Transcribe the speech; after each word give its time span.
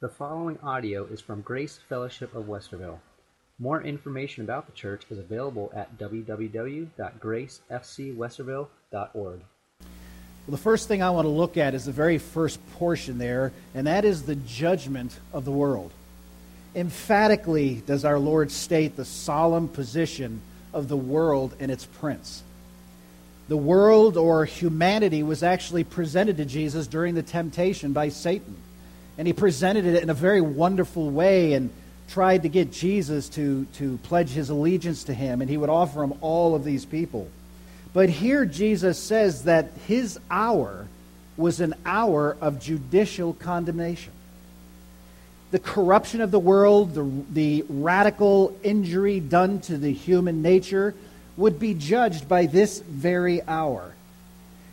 The 0.00 0.08
following 0.08 0.58
audio 0.62 1.04
is 1.04 1.20
from 1.20 1.42
Grace 1.42 1.78
Fellowship 1.90 2.34
of 2.34 2.46
Westerville. 2.46 3.00
More 3.58 3.82
information 3.82 4.42
about 4.42 4.64
the 4.64 4.72
church 4.72 5.02
is 5.10 5.18
available 5.18 5.70
at 5.76 5.98
www.gracefcwesterville.org. 5.98 8.70
Well, 9.12 9.40
the 10.48 10.56
first 10.56 10.88
thing 10.88 11.02
I 11.02 11.10
want 11.10 11.26
to 11.26 11.30
look 11.30 11.58
at 11.58 11.74
is 11.74 11.84
the 11.84 11.92
very 11.92 12.16
first 12.16 12.66
portion 12.78 13.18
there, 13.18 13.52
and 13.74 13.86
that 13.86 14.06
is 14.06 14.22
the 14.22 14.36
judgment 14.36 15.20
of 15.34 15.44
the 15.44 15.52
world. 15.52 15.92
Emphatically 16.74 17.82
does 17.86 18.06
our 18.06 18.18
Lord 18.18 18.50
state 18.50 18.96
the 18.96 19.04
solemn 19.04 19.68
position 19.68 20.40
of 20.72 20.88
the 20.88 20.96
world 20.96 21.54
and 21.60 21.70
its 21.70 21.84
prince. 21.84 22.42
The 23.48 23.58
world 23.58 24.16
or 24.16 24.46
humanity 24.46 25.22
was 25.22 25.42
actually 25.42 25.84
presented 25.84 26.38
to 26.38 26.46
Jesus 26.46 26.86
during 26.86 27.14
the 27.14 27.22
temptation 27.22 27.92
by 27.92 28.08
Satan. 28.08 28.56
And 29.18 29.26
he 29.26 29.32
presented 29.32 29.84
it 29.84 30.02
in 30.02 30.10
a 30.10 30.14
very 30.14 30.40
wonderful 30.40 31.10
way 31.10 31.52
and 31.52 31.70
tried 32.08 32.42
to 32.42 32.48
get 32.48 32.72
Jesus 32.72 33.28
to, 33.30 33.66
to 33.74 33.98
pledge 33.98 34.30
his 34.30 34.50
allegiance 34.50 35.04
to 35.04 35.14
him, 35.14 35.40
and 35.40 35.48
he 35.48 35.56
would 35.56 35.70
offer 35.70 36.02
him 36.02 36.14
all 36.20 36.54
of 36.54 36.64
these 36.64 36.84
people. 36.84 37.28
But 37.92 38.08
here 38.08 38.44
Jesus 38.44 38.98
says 38.98 39.44
that 39.44 39.70
his 39.86 40.18
hour 40.30 40.86
was 41.36 41.60
an 41.60 41.74
hour 41.86 42.36
of 42.40 42.60
judicial 42.60 43.34
condemnation. 43.34 44.12
The 45.50 45.58
corruption 45.58 46.20
of 46.20 46.30
the 46.30 46.38
world, 46.38 46.94
the, 46.94 47.24
the 47.32 47.64
radical 47.68 48.56
injury 48.62 49.18
done 49.18 49.60
to 49.62 49.76
the 49.76 49.92
human 49.92 50.42
nature, 50.42 50.94
would 51.36 51.58
be 51.58 51.74
judged 51.74 52.28
by 52.28 52.46
this 52.46 52.80
very 52.80 53.42
hour. 53.42 53.94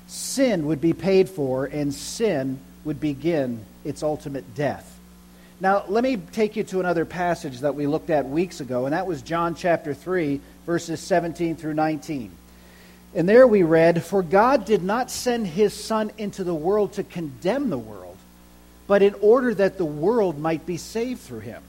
Sin 0.08 0.68
would 0.68 0.82
be 0.82 0.94
paid 0.94 1.30
for, 1.30 1.66
and 1.66 1.94
sin 1.94 2.60
would 2.84 3.00
begin 3.00 3.66
its 3.88 4.04
ultimate 4.04 4.56
death. 4.56 4.98
Now, 5.60 5.86
let 5.88 6.04
me 6.04 6.18
take 6.18 6.56
you 6.56 6.64
to 6.66 6.80
another 6.80 7.06
passage 7.06 7.62
that 7.62 7.74
we 7.74 7.88
looked 7.88 8.12
at 8.12 8.30
weeks 8.30 8.60
ago, 8.60 8.86
and 8.86 8.94
that 8.94 9.08
was 9.08 9.24
John 9.24 9.56
chapter 9.56 9.94
3, 9.94 10.40
verses 10.68 11.00
17 11.00 11.56
through 11.56 11.74
19. 11.74 12.32
And 13.16 13.28
there 13.28 13.48
we 13.48 13.64
read, 13.64 14.04
For 14.04 14.22
God 14.22 14.66
did 14.66 14.84
not 14.84 15.10
send 15.10 15.48
his 15.48 15.74
Son 15.74 16.12
into 16.18 16.44
the 16.44 16.54
world 16.54 16.94
to 16.94 17.04
condemn 17.04 17.72
the 17.72 17.78
world, 17.78 18.18
but 18.86 19.02
in 19.02 19.16
order 19.16 19.54
that 19.56 19.80
the 19.80 19.86
world 19.86 20.38
might 20.38 20.68
be 20.68 20.78
saved 20.78 21.22
through 21.22 21.40
him. 21.40 21.64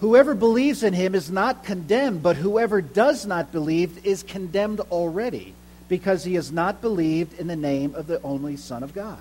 Whoever 0.00 0.34
believes 0.34 0.82
in 0.82 0.92
him 0.92 1.14
is 1.14 1.30
not 1.30 1.64
condemned, 1.64 2.22
but 2.22 2.36
whoever 2.36 2.82
does 2.82 3.24
not 3.24 3.52
believe 3.52 4.04
is 4.04 4.22
condemned 4.22 4.80
already, 4.80 5.54
because 5.88 6.24
he 6.24 6.34
has 6.34 6.52
not 6.52 6.82
believed 6.82 7.38
in 7.38 7.46
the 7.46 7.56
name 7.56 7.94
of 7.94 8.06
the 8.06 8.20
only 8.22 8.56
Son 8.56 8.82
of 8.82 8.92
God. 8.92 9.20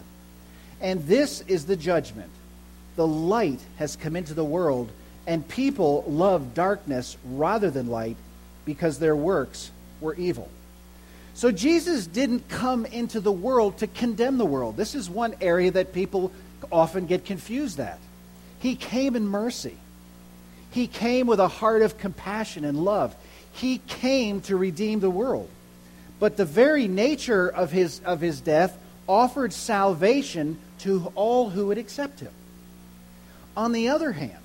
And 0.82 1.06
this 1.06 1.42
is 1.48 1.66
the 1.66 1.76
judgment. 1.76 2.30
The 2.96 3.08
light 3.08 3.60
has 3.78 3.96
come 3.96 4.16
into 4.16 4.34
the 4.34 4.44
world, 4.44 4.92
and 5.26 5.48
people 5.48 6.04
love 6.08 6.54
darkness 6.54 7.18
rather 7.24 7.70
than 7.70 7.88
light 7.88 8.18
because 8.66 9.00
their 9.00 9.16
works 9.16 9.72
were 10.02 10.16
evil. 10.16 10.50
So 11.34 11.52
Jesus 11.52 12.08
didn't 12.08 12.50
come 12.50 12.86
into 12.86 13.20
the 13.20 13.32
world 13.32 13.78
to 13.78 13.88
condemn 13.88 14.38
the 14.38 14.46
world. 14.46 14.76
This 14.76 14.96
is 14.96 15.10
one 15.10 15.36
area 15.40 15.72
that 15.72 15.94
people 15.94 16.32
often 16.72 17.06
get 17.06 17.26
confused 17.26 17.80
at. 17.80 18.00
He 18.60 18.76
came 18.76 19.16
in 19.16 19.28
mercy. 19.28 19.78
He 20.72 20.88
came 20.88 21.28
with 21.28 21.40
a 21.40 21.48
heart 21.48 21.82
of 21.82 21.98
compassion 21.98 22.66
and 22.66 22.84
love. 22.84 23.16
He 23.54 23.80
came 23.88 24.42
to 24.42 24.58
redeem 24.58 25.00
the 25.00 25.10
world. 25.10 25.50
But 26.20 26.38
the 26.38 26.46
very 26.46 26.88
nature 26.88 27.48
of 27.48 27.72
his, 27.72 28.02
of 28.06 28.22
his 28.22 28.42
death 28.42 28.78
offered 29.08 29.54
salvation 29.54 30.60
to 30.82 31.12
all 31.16 31.50
who 31.50 31.68
would 31.68 31.78
accept 31.78 32.20
him. 32.20 32.32
On 33.56 33.72
the 33.72 33.90
other 33.90 34.12
hand, 34.12 34.38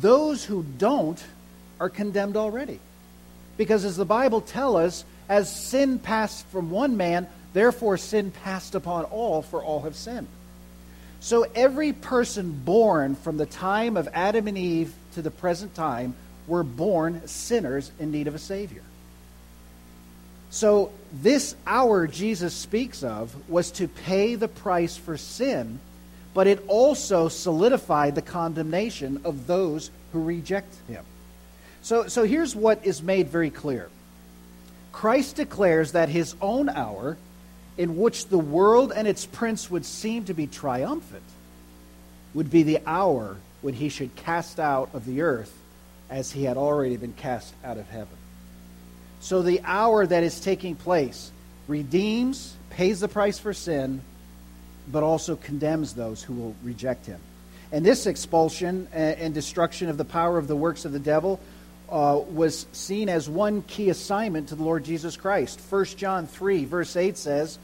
those 0.00 0.44
who 0.44 0.64
don't 0.78 1.22
are 1.80 1.88
condemned 1.88 2.36
already. 2.36 2.80
Because 3.56 3.84
as 3.84 3.96
the 3.96 4.04
Bible 4.04 4.40
tells 4.40 4.76
us, 4.76 5.04
as 5.28 5.54
sin 5.54 5.98
passed 5.98 6.46
from 6.46 6.70
one 6.70 6.96
man, 6.96 7.26
therefore 7.52 7.96
sin 7.96 8.30
passed 8.30 8.74
upon 8.74 9.04
all, 9.04 9.42
for 9.42 9.62
all 9.62 9.82
have 9.82 9.96
sinned. 9.96 10.28
So 11.20 11.46
every 11.54 11.92
person 11.92 12.52
born 12.52 13.16
from 13.16 13.36
the 13.36 13.46
time 13.46 13.96
of 13.96 14.08
Adam 14.12 14.46
and 14.46 14.56
Eve 14.56 14.94
to 15.14 15.22
the 15.22 15.30
present 15.30 15.74
time 15.74 16.14
were 16.46 16.62
born 16.62 17.26
sinners 17.26 17.90
in 17.98 18.10
need 18.10 18.28
of 18.28 18.34
a 18.34 18.38
Savior. 18.38 18.82
So, 20.50 20.90
this 21.12 21.54
hour 21.66 22.06
Jesus 22.06 22.54
speaks 22.54 23.02
of 23.02 23.34
was 23.48 23.70
to 23.72 23.88
pay 23.88 24.34
the 24.34 24.48
price 24.48 24.96
for 24.96 25.16
sin, 25.16 25.78
but 26.32 26.46
it 26.46 26.64
also 26.68 27.28
solidified 27.28 28.14
the 28.14 28.22
condemnation 28.22 29.20
of 29.24 29.46
those 29.46 29.90
who 30.12 30.22
reject 30.22 30.74
him. 30.88 31.04
So, 31.82 32.08
so 32.08 32.24
here's 32.24 32.56
what 32.56 32.84
is 32.84 33.02
made 33.02 33.28
very 33.28 33.50
clear 33.50 33.88
Christ 34.92 35.36
declares 35.36 35.92
that 35.92 36.08
his 36.08 36.34
own 36.40 36.68
hour, 36.68 37.16
in 37.76 37.96
which 37.96 38.28
the 38.28 38.38
world 38.38 38.92
and 38.94 39.06
its 39.06 39.26
prince 39.26 39.70
would 39.70 39.84
seem 39.84 40.24
to 40.24 40.34
be 40.34 40.46
triumphant, 40.46 41.22
would 42.34 42.50
be 42.50 42.62
the 42.62 42.80
hour 42.86 43.36
when 43.60 43.74
he 43.74 43.88
should 43.88 44.14
cast 44.16 44.58
out 44.58 44.90
of 44.94 45.04
the 45.04 45.22
earth 45.22 45.54
as 46.10 46.32
he 46.32 46.44
had 46.44 46.56
already 46.56 46.96
been 46.96 47.12
cast 47.12 47.52
out 47.62 47.76
of 47.76 47.88
heaven. 47.90 48.16
So 49.20 49.42
the 49.42 49.60
hour 49.64 50.06
that 50.06 50.22
is 50.22 50.40
taking 50.40 50.76
place 50.76 51.32
redeems, 51.66 52.56
pays 52.70 53.00
the 53.00 53.08
price 53.08 53.38
for 53.38 53.52
sin, 53.52 54.00
but 54.90 55.02
also 55.02 55.36
condemns 55.36 55.94
those 55.94 56.22
who 56.22 56.34
will 56.34 56.54
reject 56.62 57.06
him. 57.06 57.20
And 57.70 57.84
this 57.84 58.06
expulsion 58.06 58.88
and 58.92 59.34
destruction 59.34 59.88
of 59.88 59.98
the 59.98 60.04
power 60.04 60.38
of 60.38 60.48
the 60.48 60.56
works 60.56 60.84
of 60.84 60.92
the 60.92 60.98
devil 60.98 61.38
uh, 61.90 62.20
was 62.32 62.66
seen 62.72 63.08
as 63.08 63.28
one 63.28 63.62
key 63.62 63.90
assignment 63.90 64.48
to 64.48 64.54
the 64.54 64.62
Lord 64.62 64.84
Jesus 64.84 65.16
Christ. 65.16 65.60
1 65.68 65.84
John 65.96 66.26
3, 66.26 66.64
verse 66.64 66.96
8 66.96 67.16
says, 67.16 67.58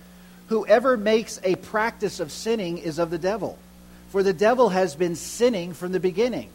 Whoever 0.48 0.96
makes 0.96 1.40
a 1.42 1.54
practice 1.56 2.20
of 2.20 2.30
sinning 2.30 2.78
is 2.78 2.98
of 2.98 3.10
the 3.10 3.18
devil, 3.18 3.58
for 4.10 4.22
the 4.22 4.34
devil 4.34 4.68
has 4.68 4.94
been 4.94 5.16
sinning 5.16 5.72
from 5.72 5.92
the 5.92 6.00
beginning. 6.00 6.50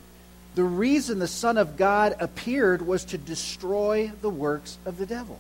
The 0.56 0.64
reason 0.64 1.20
the 1.20 1.28
Son 1.28 1.58
of 1.58 1.78
God 1.78 2.16
appeared 2.20 2.82
was 2.86 3.06
to 3.06 3.18
destroy 3.18 4.12
the 4.22 4.30
works 4.30 4.78
of 4.86 4.98
the 4.98 5.06
devil. 5.06 5.40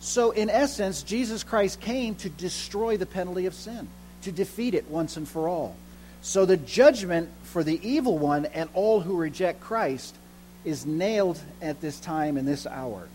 So, 0.00 0.32
in 0.32 0.50
essence, 0.50 1.02
Jesus 1.04 1.44
Christ 1.44 1.80
came 1.80 2.16
to 2.16 2.28
destroy 2.28 2.96
the 2.96 3.06
penalty 3.06 3.46
of 3.46 3.54
sin, 3.54 3.88
to 4.22 4.32
defeat 4.32 4.74
it 4.74 4.90
once 4.90 5.16
and 5.16 5.28
for 5.28 5.48
all. 5.48 5.76
So, 6.22 6.44
the 6.44 6.56
judgment 6.56 7.28
for 7.44 7.62
the 7.62 7.80
evil 7.88 8.18
one 8.18 8.46
and 8.46 8.68
all 8.74 9.00
who 9.00 9.16
reject 9.16 9.60
Christ 9.60 10.16
is 10.64 10.84
nailed 10.84 11.38
at 11.60 11.80
this 11.80 12.00
time 12.00 12.36
in 12.36 12.44
this 12.44 12.66
hour. 12.66 13.08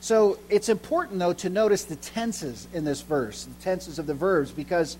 So, 0.00 0.38
it's 0.48 0.68
important, 0.68 1.18
though, 1.18 1.32
to 1.32 1.50
notice 1.50 1.84
the 1.84 1.96
tenses 1.96 2.68
in 2.72 2.84
this 2.84 3.00
verse, 3.00 3.44
the 3.44 3.62
tenses 3.62 3.98
of 3.98 4.06
the 4.06 4.14
verbs, 4.14 4.52
because 4.52 4.96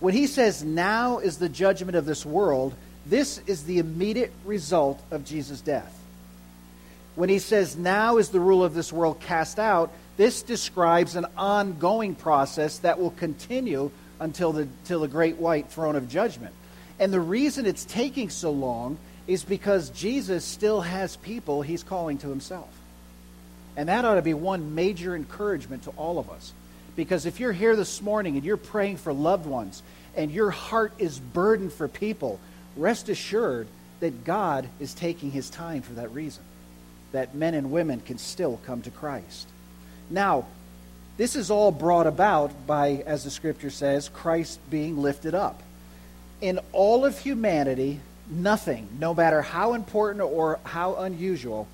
when 0.00 0.12
he 0.12 0.26
says, 0.26 0.64
Now 0.64 1.18
is 1.18 1.38
the 1.38 1.48
judgment 1.48 1.96
of 1.96 2.04
this 2.04 2.26
world, 2.26 2.74
this 3.06 3.40
is 3.46 3.64
the 3.64 3.78
immediate 3.78 4.32
result 4.44 5.02
of 5.10 5.24
Jesus' 5.24 5.60
death. 5.60 5.98
When 7.14 7.28
he 7.28 7.38
says, 7.38 7.76
Now 7.76 8.16
is 8.16 8.30
the 8.30 8.40
rule 8.40 8.64
of 8.64 8.74
this 8.74 8.92
world 8.92 9.20
cast 9.20 9.58
out, 9.58 9.92
this 10.16 10.42
describes 10.42 11.16
an 11.16 11.26
ongoing 11.36 12.14
process 12.14 12.78
that 12.78 12.98
will 12.98 13.10
continue 13.10 13.90
until 14.20 14.52
the, 14.52 14.62
until 14.62 15.00
the 15.00 15.08
great 15.08 15.36
white 15.36 15.68
throne 15.68 15.96
of 15.96 16.08
judgment. 16.08 16.54
And 16.98 17.12
the 17.12 17.20
reason 17.20 17.66
it's 17.66 17.84
taking 17.84 18.30
so 18.30 18.50
long 18.50 18.98
is 19.26 19.42
because 19.42 19.90
Jesus 19.90 20.44
still 20.44 20.80
has 20.80 21.16
people 21.16 21.62
he's 21.62 21.82
calling 21.82 22.18
to 22.18 22.28
himself. 22.28 22.68
And 23.76 23.88
that 23.88 24.04
ought 24.04 24.14
to 24.14 24.22
be 24.22 24.34
one 24.34 24.74
major 24.74 25.16
encouragement 25.16 25.84
to 25.84 25.90
all 25.90 26.18
of 26.18 26.30
us. 26.30 26.52
Because 26.94 27.26
if 27.26 27.40
you're 27.40 27.52
here 27.52 27.74
this 27.74 28.00
morning 28.00 28.36
and 28.36 28.44
you're 28.44 28.56
praying 28.56 28.98
for 28.98 29.12
loved 29.12 29.46
ones 29.46 29.82
and 30.16 30.30
your 30.30 30.50
heart 30.50 30.92
is 30.98 31.18
burdened 31.18 31.72
for 31.72 31.88
people, 31.88 32.38
rest 32.76 33.08
assured 33.08 33.68
that 34.00 34.24
God 34.24 34.68
is 34.80 34.94
taking 34.94 35.30
his 35.30 35.50
time 35.50 35.82
for 35.82 35.94
that 35.94 36.12
reason, 36.12 36.42
that 37.12 37.34
men 37.34 37.54
and 37.54 37.70
women 37.70 38.00
can 38.00 38.18
still 38.18 38.60
come 38.66 38.82
to 38.82 38.90
Christ. 38.90 39.48
Now, 40.10 40.46
this 41.16 41.36
is 41.36 41.50
all 41.50 41.70
brought 41.70 42.06
about 42.06 42.66
by, 42.66 43.02
as 43.06 43.24
the 43.24 43.30
scripture 43.30 43.70
says, 43.70 44.08
Christ 44.08 44.58
being 44.68 45.00
lifted 45.00 45.34
up. 45.34 45.62
In 46.40 46.58
all 46.72 47.04
of 47.04 47.18
humanity, 47.18 48.00
nothing, 48.28 48.88
no 48.98 49.14
matter 49.14 49.40
how 49.40 49.74
important 49.74 50.22
or 50.22 50.58
how 50.64 50.96
unusual, 50.96 51.68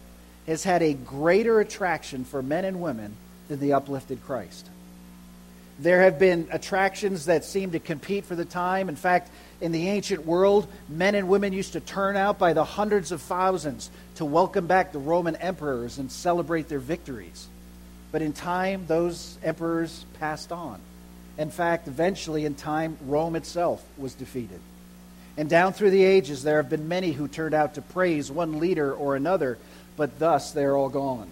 has 0.46 0.62
had 0.62 0.82
a 0.82 0.92
greater 0.92 1.60
attraction 1.60 2.24
for 2.24 2.42
men 2.42 2.64
and 2.64 2.82
women 2.82 3.16
than 3.48 3.60
the 3.60 3.72
uplifted 3.72 4.22
Christ. 4.24 4.68
There 5.78 6.02
have 6.02 6.18
been 6.18 6.48
attractions 6.50 7.24
that 7.26 7.44
seem 7.44 7.70
to 7.70 7.78
compete 7.78 8.26
for 8.26 8.34
the 8.34 8.44
time. 8.44 8.90
In 8.90 8.96
fact, 8.96 9.30
in 9.60 9.72
the 9.72 9.88
ancient 9.88 10.26
world, 10.26 10.66
men 10.88 11.14
and 11.14 11.28
women 11.28 11.52
used 11.52 11.74
to 11.74 11.80
turn 11.80 12.16
out 12.16 12.38
by 12.38 12.52
the 12.52 12.64
hundreds 12.64 13.12
of 13.12 13.20
thousands 13.20 13.90
to 14.16 14.24
welcome 14.24 14.66
back 14.66 14.92
the 14.92 14.98
Roman 14.98 15.36
emperors 15.36 15.98
and 15.98 16.10
celebrate 16.10 16.68
their 16.68 16.78
victories. 16.78 17.46
But 18.12 18.22
in 18.22 18.32
time, 18.32 18.86
those 18.86 19.38
emperors 19.42 20.04
passed 20.18 20.50
on. 20.50 20.80
In 21.38 21.50
fact, 21.50 21.88
eventually, 21.88 22.44
in 22.44 22.54
time, 22.54 22.98
Rome 23.06 23.36
itself 23.36 23.84
was 23.96 24.14
defeated. 24.14 24.60
And 25.36 25.48
down 25.48 25.72
through 25.72 25.90
the 25.90 26.04
ages, 26.04 26.42
there 26.42 26.56
have 26.56 26.68
been 26.68 26.88
many 26.88 27.12
who 27.12 27.28
turned 27.28 27.54
out 27.54 27.74
to 27.74 27.82
praise 27.82 28.30
one 28.30 28.58
leader 28.58 28.92
or 28.92 29.16
another, 29.16 29.58
but 29.96 30.18
thus 30.18 30.52
they're 30.52 30.76
all 30.76 30.88
gone. 30.88 31.30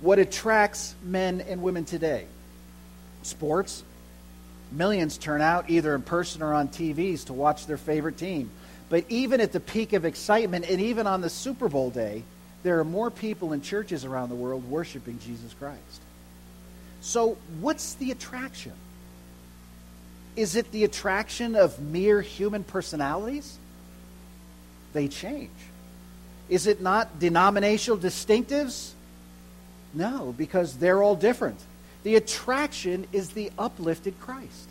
What 0.00 0.18
attracts 0.18 0.94
men 1.02 1.40
and 1.40 1.62
women 1.62 1.84
today? 1.84 2.26
Sports. 3.22 3.82
Millions 4.70 5.16
turn 5.18 5.40
out 5.40 5.70
either 5.70 5.94
in 5.94 6.02
person 6.02 6.42
or 6.42 6.52
on 6.52 6.68
TVs 6.68 7.26
to 7.26 7.32
watch 7.32 7.66
their 7.66 7.76
favorite 7.76 8.18
team. 8.18 8.50
But 8.88 9.04
even 9.08 9.40
at 9.40 9.52
the 9.52 9.60
peak 9.60 9.92
of 9.92 10.04
excitement, 10.04 10.68
and 10.68 10.80
even 10.80 11.06
on 11.06 11.20
the 11.20 11.30
Super 11.30 11.68
Bowl 11.68 11.90
day, 11.90 12.22
there 12.62 12.78
are 12.80 12.84
more 12.84 13.10
people 13.10 13.52
in 13.52 13.60
churches 13.60 14.04
around 14.04 14.28
the 14.28 14.34
world 14.34 14.68
worshiping 14.68 15.18
Jesus 15.20 15.54
Christ. 15.54 16.02
So, 17.00 17.38
what's 17.60 17.94
the 17.94 18.10
attraction? 18.10 18.72
Is 20.36 20.56
it 20.56 20.70
the 20.72 20.84
attraction 20.84 21.54
of 21.54 21.80
mere 21.80 22.20
human 22.20 22.64
personalities? 22.64 23.58
They 24.92 25.08
change. 25.08 25.50
Is 26.48 26.66
it 26.66 26.80
not 26.80 27.18
denominational 27.18 27.98
distinctives? 27.98 28.92
No, 29.94 30.34
because 30.36 30.76
they're 30.78 31.02
all 31.02 31.16
different. 31.16 31.58
The 32.02 32.16
attraction 32.16 33.06
is 33.12 33.30
the 33.30 33.50
uplifted 33.58 34.18
Christ. 34.20 34.68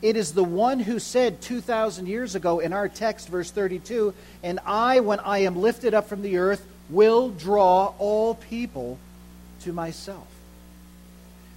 It 0.00 0.16
is 0.16 0.32
the 0.32 0.44
one 0.44 0.78
who 0.78 0.98
said 0.98 1.40
2,000 1.40 2.06
years 2.06 2.34
ago 2.34 2.60
in 2.60 2.72
our 2.72 2.88
text, 2.88 3.28
verse 3.28 3.50
32, 3.50 4.14
And 4.42 4.60
I, 4.64 5.00
when 5.00 5.18
I 5.20 5.38
am 5.38 5.56
lifted 5.56 5.92
up 5.92 6.08
from 6.08 6.22
the 6.22 6.38
earth, 6.38 6.64
will 6.88 7.30
draw 7.30 7.92
all 7.98 8.34
people 8.34 8.98
to 9.62 9.72
myself. 9.72 10.26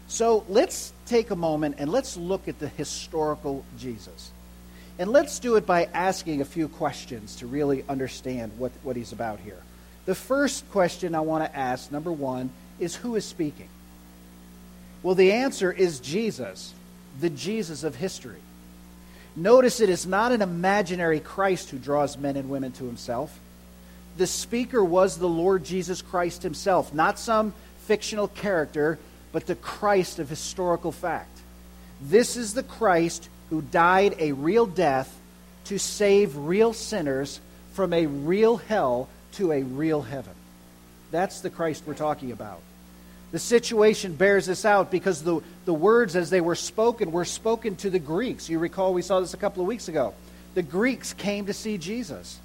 So 0.08 0.44
let's 0.50 0.92
take 1.06 1.30
a 1.30 1.36
moment 1.36 1.76
and 1.78 1.92
let's 1.92 2.18
look 2.18 2.48
at 2.48 2.60
the 2.60 2.68
historical 2.68 3.64
Jesus. 3.78 4.32
And 5.00 5.10
let's 5.10 5.40
do 5.40 5.56
it 5.56 5.66
by 5.66 5.86
asking 5.94 6.42
a 6.42 6.46
few 6.46 6.68
questions 6.68 7.38
to 7.38 7.48
really 7.48 7.86
understand 7.88 8.52
what, 8.58 8.72
what 8.84 8.96
he's 8.96 9.14
about 9.14 9.40
here. 9.40 9.62
The 10.06 10.16
first 10.16 10.70
question 10.72 11.16
I 11.16 11.22
want 11.22 11.46
to 11.46 11.58
ask, 11.58 11.92
number 11.92 12.12
one, 12.12 12.50
is 12.80 12.96
who 12.96 13.16
is 13.16 13.24
speaking? 13.24 13.70
Well, 15.04 15.16
the 15.16 15.32
answer 15.32 15.72
is 15.72 16.00
Jesus, 16.00 16.74
the 17.20 17.30
Jesus 17.30 17.84
of 17.84 17.96
history. 17.96 18.40
Notice 19.36 19.80
it 19.80 19.90
is 19.90 20.06
not 20.06 20.32
an 20.32 20.42
imaginary 20.42 21.20
Christ 21.20 21.70
who 21.70 21.78
draws 21.78 22.18
men 22.18 22.36
and 22.36 22.50
women 22.50 22.72
to 22.74 22.86
himself. 22.86 23.40
The 24.18 24.28
speaker 24.28 24.84
was 24.84 25.18
the 25.18 25.30
Lord 25.30 25.64
Jesus 25.64 26.02
Christ 26.02 26.44
himself, 26.44 26.94
not 26.94 27.18
some 27.18 27.54
fictional 27.86 28.28
character 28.28 29.00
but 29.32 29.48
the 29.48 29.56
Christ 29.56 30.20
of 30.20 30.30
historical 30.30 30.92
fact. 30.92 31.40
This 32.02 32.36
is 32.36 32.54
the 32.54 32.64
Christ 32.64 33.30
who 33.50 33.62
died 33.62 34.16
a 34.20 34.34
real 34.34 34.66
death 34.66 35.18
to 35.66 35.78
save 35.78 36.36
real 36.36 36.74
sinners 36.74 37.40
from 37.74 37.94
a 37.94 38.08
real 38.08 38.58
hell 38.58 39.08
to 39.34 39.52
a 39.52 39.64
real 39.64 40.02
heaven. 40.02 40.34
That's 41.12 41.42
the 41.42 41.50
Christ 41.50 41.84
we're 41.86 41.94
talking 41.94 42.32
about. 42.32 42.62
The 43.32 43.40
situation 43.40 44.16
bears 44.16 44.46
this 44.46 44.66
out 44.66 44.92
because 44.92 45.24
the, 45.24 45.42
the 45.66 45.74
words 45.74 46.16
as 46.16 46.30
they 46.30 46.42
were 46.42 46.56
spoken 46.56 47.12
were 47.12 47.26
spoken 47.26 47.78
to 47.78 47.90
the 47.90 48.00
Greeks. 48.00 48.50
You 48.50 48.60
recall 48.60 48.94
we 48.94 49.02
saw 49.02 49.22
this 49.22 49.34
a 49.34 49.38
couple 49.38 49.62
of 49.62 49.68
weeks 49.68 49.88
ago. 49.88 50.14
The 50.54 50.62
Greeks 50.62 51.14
came 51.14 51.46
to 51.46 51.54
see 51.54 51.78
Jesus. 51.78 52.40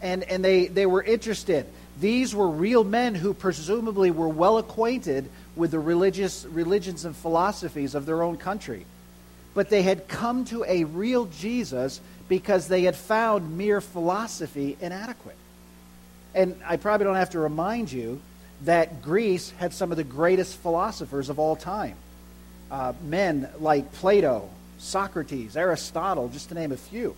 And, 0.00 0.24
and 0.24 0.42
they, 0.42 0.68
they 0.68 0.86
were 0.86 1.02
interested. 1.02 1.66
These 2.00 2.34
were 2.34 2.48
real 2.48 2.84
men 2.84 3.14
who 3.14 3.34
presumably 3.34 4.10
were 4.10 4.28
well 4.28 4.58
acquainted 4.58 5.28
with 5.56 5.72
the 5.72 5.80
religious 5.80 6.46
religions 6.46 7.04
and 7.04 7.14
philosophies 7.14 7.94
of 7.94 8.06
their 8.06 8.22
own 8.22 8.38
country. 8.38 8.86
But 9.54 9.68
they 9.68 9.82
had 9.82 10.08
come 10.08 10.44
to 10.46 10.64
a 10.64 10.84
real 10.84 11.26
Jesus 11.26 12.00
because 12.28 12.68
they 12.68 12.82
had 12.82 12.96
found 12.96 13.58
mere 13.58 13.80
philosophy 13.80 14.76
inadequate. 14.80 15.36
And 16.34 16.54
I 16.64 16.76
probably 16.76 17.04
don't 17.04 17.16
have 17.16 17.30
to 17.30 17.40
remind 17.40 17.90
you 17.90 18.20
that 18.64 19.02
Greece 19.02 19.50
had 19.58 19.72
some 19.72 19.90
of 19.90 19.96
the 19.96 20.04
greatest 20.04 20.56
philosophers 20.58 21.28
of 21.28 21.38
all 21.38 21.56
time. 21.56 21.96
Uh, 22.70 22.92
men 23.02 23.48
like 23.60 23.92
Plato, 23.92 24.48
Socrates, 24.78 25.56
Aristotle, 25.56 26.28
just 26.28 26.48
to 26.50 26.54
name 26.54 26.72
a 26.72 26.76
few. 26.76 27.14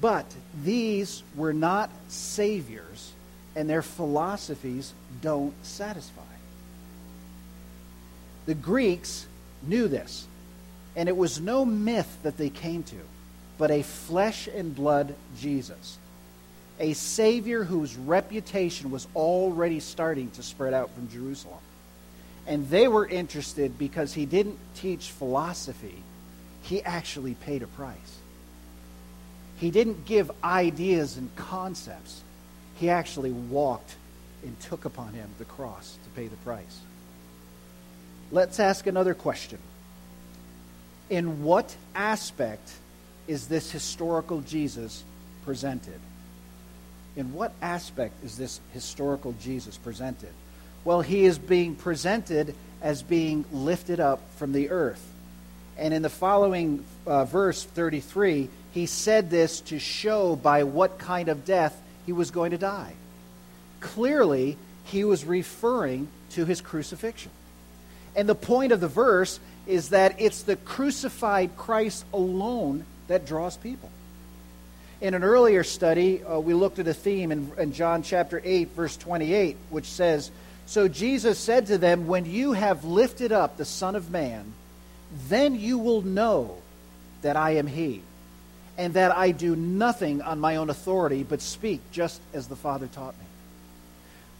But 0.00 0.26
these 0.62 1.22
were 1.34 1.52
not 1.52 1.90
saviors, 2.08 3.12
and 3.56 3.68
their 3.68 3.82
philosophies 3.82 4.92
don't 5.20 5.54
satisfy. 5.64 6.22
The 8.46 8.54
Greeks 8.54 9.26
knew 9.62 9.88
this, 9.88 10.26
and 10.94 11.08
it 11.08 11.16
was 11.16 11.40
no 11.40 11.64
myth 11.64 12.18
that 12.22 12.36
they 12.36 12.48
came 12.48 12.82
to, 12.84 13.00
but 13.58 13.70
a 13.70 13.82
flesh 13.82 14.46
and 14.46 14.74
blood 14.74 15.14
Jesus, 15.38 15.98
a 16.80 16.92
Savior 16.92 17.64
whose 17.64 17.96
reputation 17.96 18.90
was 18.90 19.06
already 19.16 19.80
starting 19.80 20.30
to 20.32 20.42
spread 20.42 20.72
out 20.72 20.94
from 20.94 21.08
Jerusalem. 21.08 21.58
And 22.46 22.68
they 22.70 22.88
were 22.88 23.06
interested 23.06 23.78
because 23.78 24.14
he 24.14 24.26
didn't 24.26 24.58
teach 24.74 25.10
philosophy, 25.10 26.02
he 26.62 26.82
actually 26.82 27.34
paid 27.34 27.62
a 27.62 27.66
price. 27.66 28.18
He 29.58 29.70
didn't 29.70 30.06
give 30.06 30.30
ideas 30.44 31.16
and 31.16 31.34
concepts, 31.36 32.22
he 32.76 32.90
actually 32.90 33.32
walked 33.32 33.96
and 34.44 34.58
took 34.60 34.84
upon 34.84 35.14
him 35.14 35.28
the 35.38 35.44
cross 35.44 35.98
to 36.04 36.10
pay 36.10 36.28
the 36.28 36.36
price. 36.36 36.80
Let's 38.30 38.60
ask 38.60 38.86
another 38.86 39.14
question. 39.14 39.58
In 41.10 41.42
what 41.42 41.74
aspect 41.94 42.70
is 43.26 43.48
this 43.48 43.70
historical 43.70 44.42
Jesus 44.42 45.02
presented? 45.44 45.98
In 47.18 47.34
what 47.34 47.52
aspect 47.60 48.22
is 48.22 48.36
this 48.36 48.60
historical 48.72 49.34
Jesus 49.40 49.76
presented? 49.76 50.30
Well, 50.84 51.00
he 51.00 51.24
is 51.24 51.36
being 51.36 51.74
presented 51.74 52.54
as 52.80 53.02
being 53.02 53.44
lifted 53.50 53.98
up 53.98 54.20
from 54.36 54.52
the 54.52 54.70
earth. 54.70 55.04
And 55.76 55.92
in 55.92 56.02
the 56.02 56.10
following 56.10 56.84
uh, 57.08 57.24
verse 57.24 57.64
33, 57.64 58.48
he 58.70 58.86
said 58.86 59.30
this 59.30 59.60
to 59.62 59.80
show 59.80 60.36
by 60.36 60.62
what 60.62 60.98
kind 60.98 61.28
of 61.28 61.44
death 61.44 61.76
he 62.06 62.12
was 62.12 62.30
going 62.30 62.52
to 62.52 62.58
die. 62.58 62.92
Clearly, 63.80 64.56
he 64.84 65.02
was 65.02 65.24
referring 65.24 66.06
to 66.30 66.44
his 66.44 66.60
crucifixion. 66.60 67.32
And 68.14 68.28
the 68.28 68.36
point 68.36 68.70
of 68.70 68.78
the 68.78 68.86
verse 68.86 69.40
is 69.66 69.88
that 69.88 70.20
it's 70.20 70.42
the 70.42 70.54
crucified 70.54 71.56
Christ 71.56 72.04
alone 72.12 72.84
that 73.08 73.26
draws 73.26 73.56
people. 73.56 73.90
In 75.00 75.14
an 75.14 75.22
earlier 75.22 75.62
study, 75.62 76.24
uh, 76.24 76.40
we 76.40 76.54
looked 76.54 76.78
at 76.78 76.88
a 76.88 76.94
theme 76.94 77.30
in, 77.30 77.52
in 77.56 77.72
John 77.72 78.02
chapter 78.02 78.40
8, 78.44 78.70
verse 78.70 78.96
28, 78.96 79.56
which 79.70 79.86
says, 79.86 80.30
So 80.66 80.88
Jesus 80.88 81.38
said 81.38 81.66
to 81.66 81.78
them, 81.78 82.06
When 82.06 82.24
you 82.24 82.52
have 82.52 82.84
lifted 82.84 83.30
up 83.30 83.56
the 83.56 83.64
Son 83.64 83.94
of 83.94 84.10
Man, 84.10 84.52
then 85.28 85.58
you 85.58 85.78
will 85.78 86.02
know 86.02 86.58
that 87.22 87.36
I 87.36 87.52
am 87.52 87.66
He, 87.66 88.02
and 88.76 88.94
that 88.94 89.16
I 89.16 89.30
do 89.30 89.54
nothing 89.54 90.20
on 90.20 90.40
my 90.40 90.56
own 90.56 90.68
authority, 90.68 91.22
but 91.22 91.40
speak 91.42 91.80
just 91.92 92.20
as 92.34 92.48
the 92.48 92.56
Father 92.56 92.88
taught 92.88 93.16
me 93.18 93.24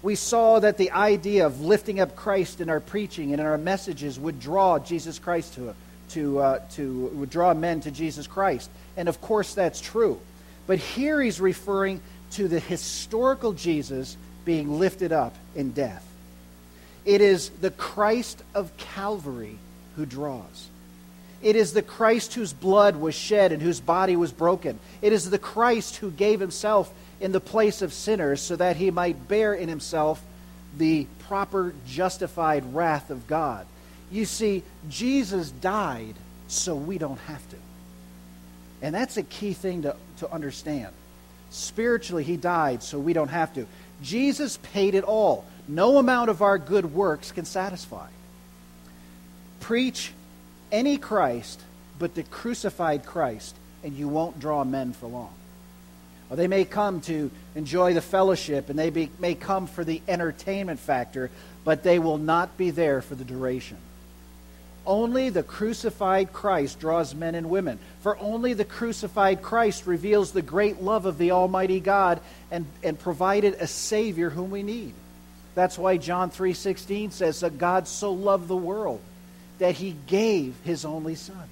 we 0.02 0.14
saw 0.14 0.60
that 0.60 0.76
the 0.76 0.92
idea 0.92 1.46
of 1.46 1.60
lifting 1.60 2.00
up 2.00 2.14
Christ 2.14 2.60
in 2.60 2.70
our 2.70 2.80
preaching 2.80 3.32
and 3.32 3.40
in 3.40 3.46
our 3.46 3.58
messages 3.58 4.18
would 4.18 4.38
draw 4.38 4.78
Jesus 4.78 5.18
Christ 5.18 5.54
to, 5.54 5.74
to, 6.10 6.38
uh, 6.38 6.58
to 6.72 7.06
would 7.14 7.30
draw 7.30 7.52
men 7.54 7.80
to 7.80 7.90
Jesus 7.90 8.26
Christ. 8.26 8.70
And 8.96 9.08
of 9.08 9.20
course, 9.20 9.54
that's 9.54 9.80
true. 9.80 10.20
But 10.68 10.78
here 10.78 11.20
he's 11.20 11.40
referring 11.40 12.00
to 12.32 12.46
the 12.46 12.60
historical 12.60 13.54
Jesus 13.54 14.16
being 14.44 14.78
lifted 14.78 15.10
up 15.10 15.34
in 15.56 15.72
death. 15.72 16.06
It 17.04 17.22
is 17.22 17.48
the 17.48 17.70
Christ 17.70 18.42
of 18.54 18.76
Calvary 18.76 19.58
who 19.96 20.04
draws. 20.04 20.68
It 21.40 21.56
is 21.56 21.72
the 21.72 21.82
Christ 21.82 22.34
whose 22.34 22.52
blood 22.52 22.96
was 22.96 23.14
shed 23.14 23.50
and 23.50 23.62
whose 23.62 23.80
body 23.80 24.14
was 24.14 24.30
broken. 24.30 24.78
It 25.00 25.12
is 25.12 25.30
the 25.30 25.38
Christ 25.38 25.96
who 25.96 26.10
gave 26.10 26.38
himself 26.38 26.92
in 27.18 27.32
the 27.32 27.40
place 27.40 27.80
of 27.80 27.94
sinners 27.94 28.42
so 28.42 28.54
that 28.56 28.76
he 28.76 28.90
might 28.90 29.26
bear 29.26 29.54
in 29.54 29.68
himself 29.68 30.22
the 30.76 31.06
proper 31.28 31.72
justified 31.86 32.74
wrath 32.74 33.08
of 33.10 33.26
God. 33.26 33.66
You 34.10 34.26
see, 34.26 34.62
Jesus 34.90 35.50
died 35.50 36.14
so 36.46 36.74
we 36.74 36.98
don't 36.98 37.20
have 37.20 37.48
to. 37.50 37.56
And 38.82 38.94
that's 38.94 39.16
a 39.16 39.22
key 39.22 39.52
thing 39.52 39.82
to, 39.82 39.96
to 40.18 40.30
understand. 40.32 40.92
Spiritually, 41.50 42.24
he 42.24 42.36
died 42.36 42.82
so 42.82 42.98
we 42.98 43.12
don't 43.12 43.28
have 43.28 43.54
to. 43.54 43.66
Jesus 44.02 44.58
paid 44.58 44.94
it 44.94 45.04
all. 45.04 45.44
No 45.66 45.98
amount 45.98 46.30
of 46.30 46.42
our 46.42 46.58
good 46.58 46.94
works 46.94 47.32
can 47.32 47.44
satisfy. 47.44 48.08
Preach 49.60 50.12
any 50.70 50.98
Christ 50.98 51.60
but 51.98 52.14
the 52.14 52.22
crucified 52.22 53.04
Christ, 53.04 53.56
and 53.82 53.94
you 53.94 54.08
won't 54.08 54.38
draw 54.38 54.64
men 54.64 54.92
for 54.92 55.08
long. 55.08 55.32
Or 56.30 56.36
they 56.36 56.46
may 56.46 56.64
come 56.64 57.00
to 57.02 57.30
enjoy 57.54 57.94
the 57.94 58.00
fellowship 58.00 58.68
and 58.68 58.78
they 58.78 58.90
be, 58.90 59.10
may 59.18 59.34
come 59.34 59.66
for 59.66 59.82
the 59.82 60.02
entertainment 60.06 60.78
factor, 60.78 61.30
but 61.64 61.82
they 61.82 61.98
will 61.98 62.18
not 62.18 62.56
be 62.56 62.70
there 62.70 63.00
for 63.00 63.14
the 63.14 63.24
duration. 63.24 63.78
Only 64.88 65.28
the 65.28 65.42
crucified 65.44 66.32
Christ 66.32 66.80
draws 66.80 67.14
men 67.14 67.36
and 67.36 67.50
women. 67.50 67.78
For 68.00 68.18
only 68.18 68.54
the 68.54 68.64
crucified 68.64 69.42
Christ 69.42 69.86
reveals 69.86 70.32
the 70.32 70.42
great 70.42 70.82
love 70.82 71.06
of 71.06 71.18
the 71.18 71.30
Almighty 71.30 71.78
God 71.78 72.20
and, 72.50 72.66
and 72.82 72.98
provided 72.98 73.54
a 73.54 73.66
Savior 73.66 74.30
whom 74.30 74.50
we 74.50 74.62
need. 74.64 74.94
That's 75.54 75.78
why 75.78 75.98
John 75.98 76.30
3.16 76.30 77.12
says 77.12 77.40
that 77.40 77.58
God 77.58 77.86
so 77.86 78.12
loved 78.12 78.48
the 78.48 78.56
world 78.56 79.00
that 79.58 79.74
he 79.74 79.94
gave 80.06 80.56
his 80.64 80.84
only 80.84 81.14
Son, 81.14 81.48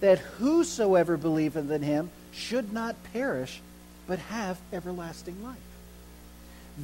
that 0.00 0.18
whosoever 0.18 1.16
believeth 1.16 1.70
in 1.70 1.82
him 1.82 2.10
should 2.32 2.72
not 2.72 2.96
perish, 3.12 3.60
but 4.06 4.18
have 4.18 4.58
everlasting 4.72 5.42
life. 5.42 5.56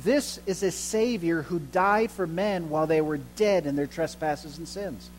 This 0.02 0.40
is 0.46 0.62
a 0.62 0.70
Savior 0.70 1.42
who 1.42 1.58
died 1.58 2.10
for 2.10 2.26
men 2.26 2.70
while 2.70 2.86
they 2.86 3.00
were 3.00 3.18
dead 3.36 3.66
in 3.66 3.76
their 3.76 3.86
trespasses 3.86 4.58
and 4.58 4.66
sins. 4.66 5.10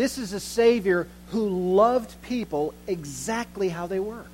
This 0.00 0.16
is 0.16 0.32
a 0.32 0.40
Savior 0.40 1.06
who 1.26 1.74
loved 1.74 2.22
people 2.22 2.72
exactly 2.86 3.68
how 3.68 3.86
they 3.86 4.00
were. 4.00 4.24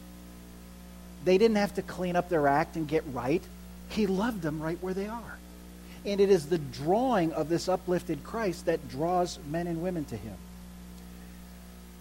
They 1.24 1.38
didn't 1.38 1.56
have 1.56 1.74
to 1.74 1.82
clean 1.82 2.14
up 2.14 2.28
their 2.28 2.46
act 2.46 2.76
and 2.76 2.86
get 2.86 3.02
right. 3.12 3.42
He 3.88 4.06
loved 4.06 4.42
them 4.42 4.62
right 4.62 4.80
where 4.80 4.94
they 4.94 5.08
are. 5.08 5.38
And 6.04 6.20
it 6.20 6.30
is 6.30 6.46
the 6.46 6.58
drawing 6.58 7.32
of 7.32 7.48
this 7.48 7.68
uplifted 7.68 8.22
Christ 8.22 8.66
that 8.66 8.88
draws 8.88 9.40
men 9.50 9.66
and 9.66 9.82
women 9.82 10.04
to 10.04 10.16
him. 10.16 10.36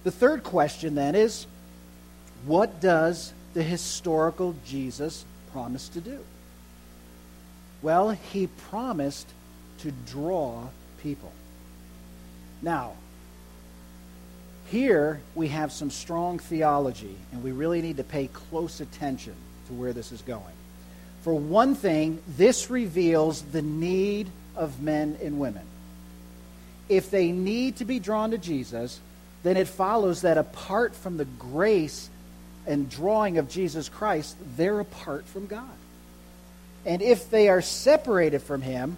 The 0.03 0.11
third 0.11 0.43
question 0.43 0.93
then 0.93 1.15
is 1.15 1.47
what 2.45 2.79
does 2.79 3.33
the 3.55 3.63
historical 3.63 4.55
Jesus 4.63 5.25
promise 5.51 5.89
to 5.89 6.01
do? 6.01 6.19
Well, 7.81 8.11
he 8.11 8.45
promised 8.45 9.27
to 9.79 9.91
draw 10.05 10.67
people. 11.01 11.31
Now, 12.61 12.93
here 14.65 15.21
we 15.35 15.49
have 15.49 15.71
some 15.71 15.91
strong 15.91 16.39
theology, 16.39 17.15
and 17.31 17.43
we 17.43 17.51
really 17.51 17.81
need 17.81 17.97
to 17.97 18.03
pay 18.03 18.27
close 18.27 18.81
attention 18.81 19.35
to 19.67 19.73
where 19.73 19.93
this 19.93 20.11
is 20.11 20.21
going. 20.21 20.43
For 21.21 21.33
one 21.33 21.75
thing, 21.75 22.21
this 22.37 22.69
reveals 22.69 23.41
the 23.41 23.61
need 23.61 24.27
of 24.55 24.81
men 24.81 25.17
and 25.21 25.39
women. 25.39 25.63
If 26.87 27.09
they 27.09 27.31
need 27.31 27.77
to 27.77 27.85
be 27.85 27.99
drawn 27.99 28.31
to 28.31 28.37
Jesus, 28.37 28.99
then 29.43 29.57
it 29.57 29.67
follows 29.67 30.21
that 30.21 30.37
apart 30.37 30.95
from 30.95 31.17
the 31.17 31.25
grace 31.25 32.09
and 32.67 32.89
drawing 32.89 33.37
of 33.37 33.49
Jesus 33.49 33.89
Christ, 33.89 34.35
they're 34.55 34.79
apart 34.79 35.25
from 35.25 35.47
God. 35.47 35.69
And 36.85 37.01
if 37.01 37.29
they 37.29 37.49
are 37.49 37.61
separated 37.61 38.41
from 38.41 38.61
Him, 38.61 38.97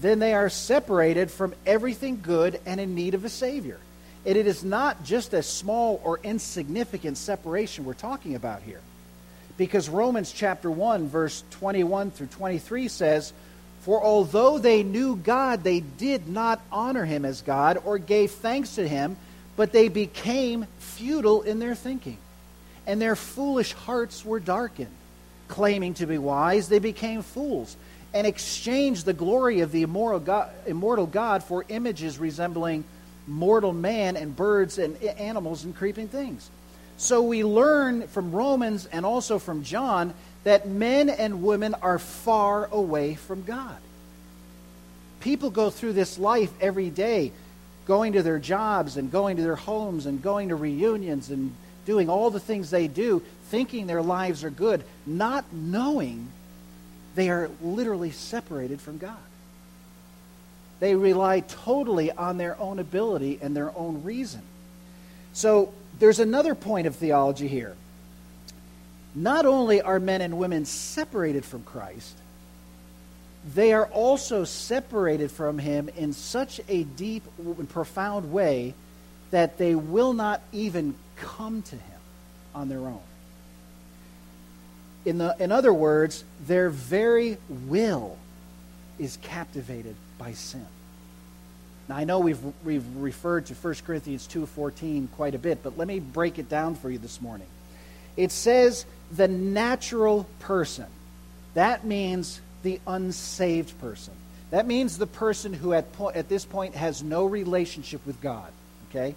then 0.00 0.18
they 0.18 0.34
are 0.34 0.48
separated 0.48 1.30
from 1.30 1.54
everything 1.66 2.20
good 2.22 2.60
and 2.66 2.80
in 2.80 2.94
need 2.94 3.14
of 3.14 3.24
a 3.24 3.28
Savior. 3.28 3.78
And 4.26 4.36
it 4.36 4.46
is 4.46 4.62
not 4.62 5.02
just 5.04 5.32
a 5.32 5.42
small 5.42 6.00
or 6.04 6.20
insignificant 6.22 7.16
separation 7.16 7.84
we're 7.84 7.94
talking 7.94 8.34
about 8.34 8.62
here. 8.62 8.80
Because 9.56 9.88
Romans 9.88 10.32
chapter 10.32 10.70
1, 10.70 11.08
verse 11.08 11.42
21 11.50 12.10
through 12.10 12.28
23 12.28 12.88
says, 12.88 13.32
For 13.82 14.02
although 14.02 14.58
they 14.58 14.82
knew 14.82 15.16
God, 15.16 15.64
they 15.64 15.80
did 15.80 16.28
not 16.28 16.60
honor 16.70 17.04
him 17.04 17.24
as 17.24 17.42
God 17.42 17.78
or 17.84 17.98
gave 17.98 18.30
thanks 18.30 18.76
to 18.76 18.86
him, 18.86 19.16
but 19.56 19.72
they 19.72 19.88
became 19.88 20.66
futile 20.78 21.42
in 21.42 21.58
their 21.58 21.74
thinking. 21.74 22.18
And 22.86 23.00
their 23.00 23.16
foolish 23.16 23.72
hearts 23.72 24.24
were 24.24 24.40
darkened. 24.40 24.88
Claiming 25.48 25.94
to 25.94 26.06
be 26.06 26.18
wise, 26.18 26.68
they 26.68 26.78
became 26.78 27.22
fools 27.22 27.76
and 28.12 28.26
exchanged 28.26 29.04
the 29.04 29.12
glory 29.12 29.60
of 29.60 29.72
the 29.72 29.84
God, 29.84 30.50
immortal 30.66 31.06
God 31.06 31.44
for 31.44 31.64
images 31.68 32.18
resembling 32.18 32.84
mortal 33.26 33.72
man 33.72 34.16
and 34.16 34.34
birds 34.34 34.78
and 34.78 34.96
animals 35.02 35.64
and 35.64 35.74
creeping 35.74 36.08
things. 36.08 36.50
So 36.96 37.22
we 37.22 37.44
learn 37.44 38.08
from 38.08 38.32
Romans 38.32 38.86
and 38.86 39.06
also 39.06 39.38
from 39.38 39.64
John 39.64 40.12
that 40.44 40.68
men 40.68 41.08
and 41.08 41.42
women 41.42 41.74
are 41.82 41.98
far 41.98 42.66
away 42.66 43.14
from 43.14 43.44
God. 43.44 43.76
People 45.20 45.50
go 45.50 45.70
through 45.70 45.94
this 45.94 46.18
life 46.18 46.52
every 46.60 46.90
day, 46.90 47.32
going 47.86 48.14
to 48.14 48.22
their 48.22 48.38
jobs 48.38 48.96
and 48.96 49.10
going 49.10 49.36
to 49.36 49.42
their 49.42 49.56
homes 49.56 50.06
and 50.06 50.22
going 50.22 50.48
to 50.48 50.56
reunions 50.56 51.30
and 51.30 51.54
doing 51.86 52.08
all 52.08 52.30
the 52.30 52.40
things 52.40 52.70
they 52.70 52.88
do, 52.88 53.22
thinking 53.44 53.86
their 53.86 54.02
lives 54.02 54.44
are 54.44 54.50
good, 54.50 54.84
not 55.06 55.44
knowing 55.52 56.28
they 57.14 57.28
are 57.28 57.50
literally 57.60 58.10
separated 58.10 58.80
from 58.80 58.98
God. 58.98 59.16
They 60.80 60.94
rely 60.94 61.40
totally 61.40 62.10
on 62.10 62.38
their 62.38 62.58
own 62.58 62.78
ability 62.78 63.38
and 63.40 63.54
their 63.54 63.76
own 63.76 64.02
reason. 64.02 64.42
So 65.34 65.72
there's 65.98 66.18
another 66.18 66.54
point 66.54 66.86
of 66.86 66.96
theology 66.96 67.46
here. 67.46 67.76
Not 69.14 69.44
only 69.44 69.82
are 69.82 70.00
men 70.00 70.22
and 70.22 70.38
women 70.38 70.64
separated 70.64 71.44
from 71.44 71.62
Christ, 71.64 72.16
they 73.54 73.72
are 73.72 73.86
also 73.86 74.44
separated 74.44 75.30
from 75.30 75.58
him 75.58 75.90
in 75.96 76.12
such 76.12 76.60
a 76.68 76.84
deep 76.84 77.24
and 77.38 77.68
profound 77.68 78.32
way 78.32 78.74
that 79.30 79.58
they 79.58 79.74
will 79.74 80.12
not 80.12 80.40
even 80.52 80.94
come 81.16 81.62
to 81.62 81.76
him 81.76 82.00
on 82.54 82.68
their 82.68 82.80
own. 82.80 83.00
In, 85.04 85.18
the, 85.18 85.34
in 85.38 85.52
other 85.52 85.72
words, 85.72 86.24
their 86.46 86.68
very 86.68 87.38
will 87.48 88.18
is 88.98 89.18
captivated 89.22 89.96
by 90.20 90.32
sin. 90.32 90.66
Now, 91.88 91.96
I 91.96 92.04
know 92.04 92.20
we've, 92.20 92.38
we've 92.64 92.84
referred 92.96 93.46
to 93.46 93.54
1 93.54 93.74
Corinthians 93.86 94.28
2.14 94.28 95.08
quite 95.16 95.34
a 95.34 95.38
bit, 95.38 95.62
but 95.64 95.76
let 95.76 95.88
me 95.88 95.98
break 95.98 96.38
it 96.38 96.48
down 96.48 96.76
for 96.76 96.88
you 96.88 96.98
this 96.98 97.20
morning. 97.20 97.48
It 98.16 98.30
says 98.30 98.84
the 99.10 99.26
natural 99.26 100.26
person. 100.38 100.86
That 101.54 101.84
means 101.84 102.40
the 102.62 102.78
unsaved 102.86 103.80
person. 103.80 104.12
That 104.50 104.66
means 104.66 104.98
the 104.98 105.06
person 105.06 105.52
who 105.52 105.72
at, 105.72 105.92
po- 105.94 106.10
at 106.10 106.28
this 106.28 106.44
point 106.44 106.74
has 106.74 107.02
no 107.02 107.24
relationship 107.24 108.06
with 108.06 108.20
God. 108.20 108.52
Okay? 108.90 109.16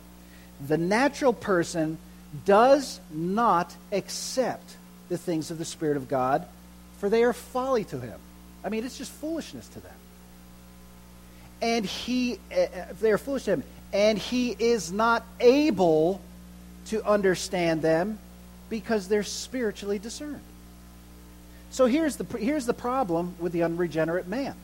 The 0.65 0.77
natural 0.77 1.33
person 1.33 1.97
does 2.45 2.99
not 3.11 3.75
accept 3.91 4.77
the 5.09 5.17
things 5.17 5.51
of 5.51 5.57
the 5.57 5.65
Spirit 5.65 5.97
of 5.97 6.07
God, 6.07 6.45
for 6.97 7.09
they 7.09 7.23
are 7.23 7.33
folly 7.33 7.83
to 7.85 7.99
him. 7.99 8.19
I 8.63 8.69
mean, 8.69 8.85
it's 8.85 8.97
just 8.97 9.11
foolishness 9.11 9.67
to 9.69 9.79
them 9.81 9.93
and 11.63 11.85
he, 11.85 12.39
uh, 12.51 12.65
they 12.99 13.11
are 13.13 13.17
foolish 13.17 13.45
to 13.45 13.51
him, 13.51 13.63
and 13.93 14.17
he 14.17 14.49
is 14.51 14.91
not 14.91 15.25
able 15.39 16.19
to 16.87 17.01
understand 17.05 17.81
them 17.81 18.19
because 18.69 19.07
they're 19.07 19.23
spiritually 19.23 19.97
discerned. 19.97 20.41
So 21.71 21.85
here's 21.85 22.17
the, 22.17 22.25
here's 22.37 22.65
the 22.65 22.73
problem 22.73 23.35
with 23.39 23.53
the 23.53 23.63
unregenerate 23.63 24.27
man. 24.27 24.55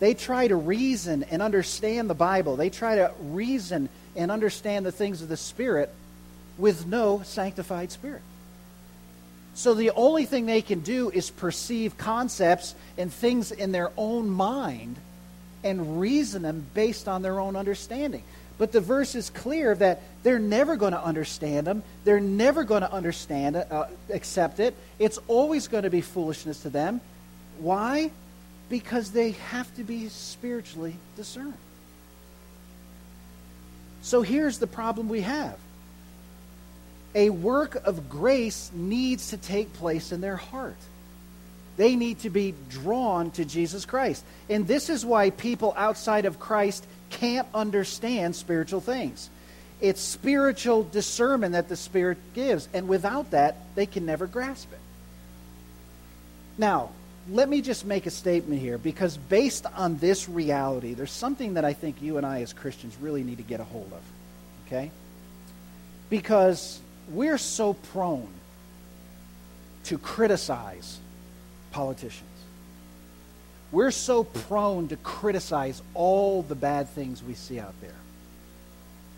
They 0.00 0.14
try 0.14 0.48
to 0.48 0.56
reason 0.56 1.22
and 1.24 1.42
understand 1.42 2.08
the 2.08 2.14
Bible. 2.14 2.56
They 2.56 2.70
try 2.70 2.96
to 2.96 3.12
reason 3.20 3.90
and 4.16 4.30
understand 4.30 4.86
the 4.86 4.92
things 4.92 5.20
of 5.20 5.28
the 5.28 5.36
Spirit 5.36 5.92
with 6.56 6.86
no 6.86 7.20
sanctified 7.24 7.92
spirit. 7.92 8.22
So 9.54 9.74
the 9.74 9.90
only 9.90 10.24
thing 10.24 10.46
they 10.46 10.62
can 10.62 10.80
do 10.80 11.10
is 11.10 11.30
perceive 11.30 11.98
concepts 11.98 12.74
and 12.96 13.12
things 13.12 13.52
in 13.52 13.72
their 13.72 13.90
own 13.98 14.30
mind 14.30 14.96
and 15.66 16.00
reason 16.00 16.42
them 16.42 16.66
based 16.74 17.08
on 17.08 17.22
their 17.22 17.40
own 17.40 17.56
understanding. 17.56 18.22
But 18.58 18.72
the 18.72 18.80
verse 18.80 19.14
is 19.14 19.28
clear 19.30 19.74
that 19.74 20.00
they're 20.22 20.38
never 20.38 20.76
going 20.76 20.92
to 20.92 21.02
understand 21.02 21.66
them. 21.66 21.82
They're 22.04 22.20
never 22.20 22.64
going 22.64 22.80
to 22.80 22.92
understand 22.92 23.56
it, 23.56 23.70
uh, 23.70 23.86
accept 24.10 24.60
it. 24.60 24.74
It's 24.98 25.18
always 25.28 25.68
going 25.68 25.82
to 25.82 25.90
be 25.90 26.00
foolishness 26.00 26.62
to 26.62 26.70
them. 26.70 27.00
Why? 27.58 28.10
Because 28.70 29.10
they 29.10 29.32
have 29.32 29.74
to 29.76 29.84
be 29.84 30.08
spiritually 30.08 30.96
discerned. 31.16 31.54
So 34.02 34.22
here's 34.22 34.58
the 34.58 34.66
problem 34.66 35.08
we 35.08 35.22
have 35.22 35.58
a 37.14 37.30
work 37.30 37.74
of 37.86 38.10
grace 38.10 38.70
needs 38.74 39.30
to 39.30 39.38
take 39.38 39.72
place 39.72 40.12
in 40.12 40.20
their 40.20 40.36
heart. 40.36 40.76
They 41.76 41.96
need 41.96 42.20
to 42.20 42.30
be 42.30 42.54
drawn 42.70 43.30
to 43.32 43.44
Jesus 43.44 43.84
Christ. 43.84 44.24
And 44.48 44.66
this 44.66 44.88
is 44.88 45.04
why 45.04 45.30
people 45.30 45.74
outside 45.76 46.24
of 46.24 46.40
Christ 46.40 46.86
can't 47.10 47.46
understand 47.54 48.34
spiritual 48.34 48.80
things. 48.80 49.30
It's 49.80 50.00
spiritual 50.00 50.84
discernment 50.84 51.52
that 51.52 51.68
the 51.68 51.76
Spirit 51.76 52.18
gives, 52.34 52.68
and 52.72 52.88
without 52.88 53.32
that, 53.32 53.56
they 53.74 53.84
can 53.84 54.06
never 54.06 54.26
grasp 54.26 54.72
it. 54.72 54.78
Now, 56.56 56.90
let 57.28 57.48
me 57.48 57.60
just 57.60 57.84
make 57.84 58.06
a 58.06 58.10
statement 58.10 58.60
here 58.60 58.78
because 58.78 59.16
based 59.16 59.66
on 59.66 59.98
this 59.98 60.28
reality, 60.28 60.94
there's 60.94 61.10
something 61.10 61.54
that 61.54 61.64
I 61.64 61.72
think 61.72 62.00
you 62.00 62.16
and 62.16 62.24
I 62.24 62.42
as 62.42 62.52
Christians 62.52 62.96
really 63.00 63.22
need 63.22 63.38
to 63.38 63.42
get 63.42 63.60
a 63.60 63.64
hold 63.64 63.92
of. 63.92 64.02
Okay? 64.66 64.90
Because 66.08 66.80
we're 67.10 67.38
so 67.38 67.74
prone 67.74 68.28
to 69.84 69.98
criticize 69.98 70.98
politicians. 71.76 72.22
We're 73.70 73.90
so 73.90 74.24
prone 74.24 74.88
to 74.88 74.96
criticize 74.96 75.82
all 75.92 76.40
the 76.40 76.54
bad 76.54 76.88
things 76.88 77.22
we 77.22 77.34
see 77.34 77.60
out 77.60 77.74
there. 77.82 78.00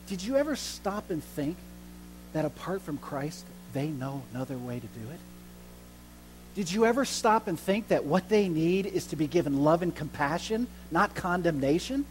did 0.08 0.24
you 0.24 0.36
ever 0.36 0.56
stop 0.56 1.10
and 1.10 1.22
think 1.22 1.56
that 2.32 2.44
apart 2.44 2.82
from 2.82 2.98
Christ, 2.98 3.44
they 3.74 3.86
know 3.86 4.22
another 4.34 4.58
way 4.58 4.80
to 4.80 4.86
do 4.86 5.10
it? 5.10 5.20
Did 6.56 6.72
you 6.72 6.84
ever 6.84 7.04
stop 7.04 7.46
and 7.46 7.60
think 7.60 7.88
that 7.88 8.04
what 8.04 8.28
they 8.28 8.48
need 8.48 8.86
is 8.86 9.06
to 9.08 9.16
be 9.16 9.28
given 9.28 9.62
love 9.62 9.82
and 9.82 9.94
compassion, 9.94 10.66
not 10.90 11.14
condemnation? 11.14 12.06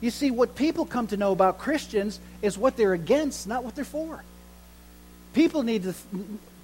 You 0.00 0.10
see, 0.10 0.30
what 0.30 0.54
people 0.54 0.86
come 0.86 1.08
to 1.08 1.18
know 1.18 1.32
about 1.32 1.58
Christians 1.58 2.18
is 2.40 2.56
what 2.56 2.78
they're 2.78 2.94
against, 2.94 3.46
not 3.46 3.64
what 3.64 3.74
they're 3.74 3.84
for. 3.84 4.24
People 5.34 5.62
need 5.62 5.82
to 5.82 5.94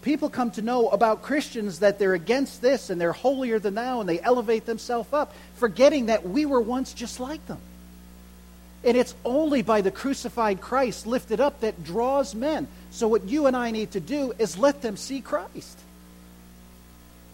people 0.07 0.31
come 0.31 0.53
to 0.53 0.63
know 0.63 0.89
about 0.89 1.23
Christians 1.23 1.81
that 1.81 1.99
they're 1.99 2.15
against 2.15 2.63
this 2.63 2.91
and 2.91 3.01
they're 3.01 3.13
holier 3.13 3.59
than 3.59 3.75
thou 3.75 3.99
and 3.99 4.09
they 4.09 4.21
elevate 4.21 4.65
themselves 4.65 5.13
up, 5.13 5.35
forgetting 5.57 6.07
that 6.07 6.27
we 6.27 6.47
were 6.47 6.61
once 6.61 6.95
just 6.95 7.19
like 7.19 7.45
them. 7.49 7.59
And 8.85 8.97
it's 8.97 9.17
only 9.25 9.63
by 9.63 9.81
the 9.81 9.91
crucified 9.91 10.61
Christ 10.61 11.09
lifted 11.09 11.41
up 11.41 11.61
that 11.61 11.83
draws 11.83 12.37
men. 12.37 12.69
So, 12.93 13.09
what 13.09 13.25
you 13.25 13.47
and 13.47 13.57
I 13.57 13.73
need 13.73 13.91
to 13.93 14.01
do 14.01 14.33
is 14.39 14.57
let 14.57 14.81
them 14.81 14.97
see 14.97 15.21
Christ. 15.21 15.77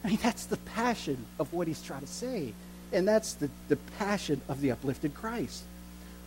I 0.03 0.09
mean, 0.09 0.19
that's 0.23 0.47
the 0.47 0.57
passion 0.57 1.27
of 1.39 1.53
what 1.53 1.69
he's 1.69 1.83
trying 1.83 2.01
to 2.01 2.07
say. 2.07 2.55
And 2.91 3.07
that's 3.07 3.35
the, 3.35 3.51
the 3.69 3.77
passion 3.99 4.41
of 4.49 4.63
the 4.63 4.71
uplifted 4.71 5.13
Christ. 5.13 5.63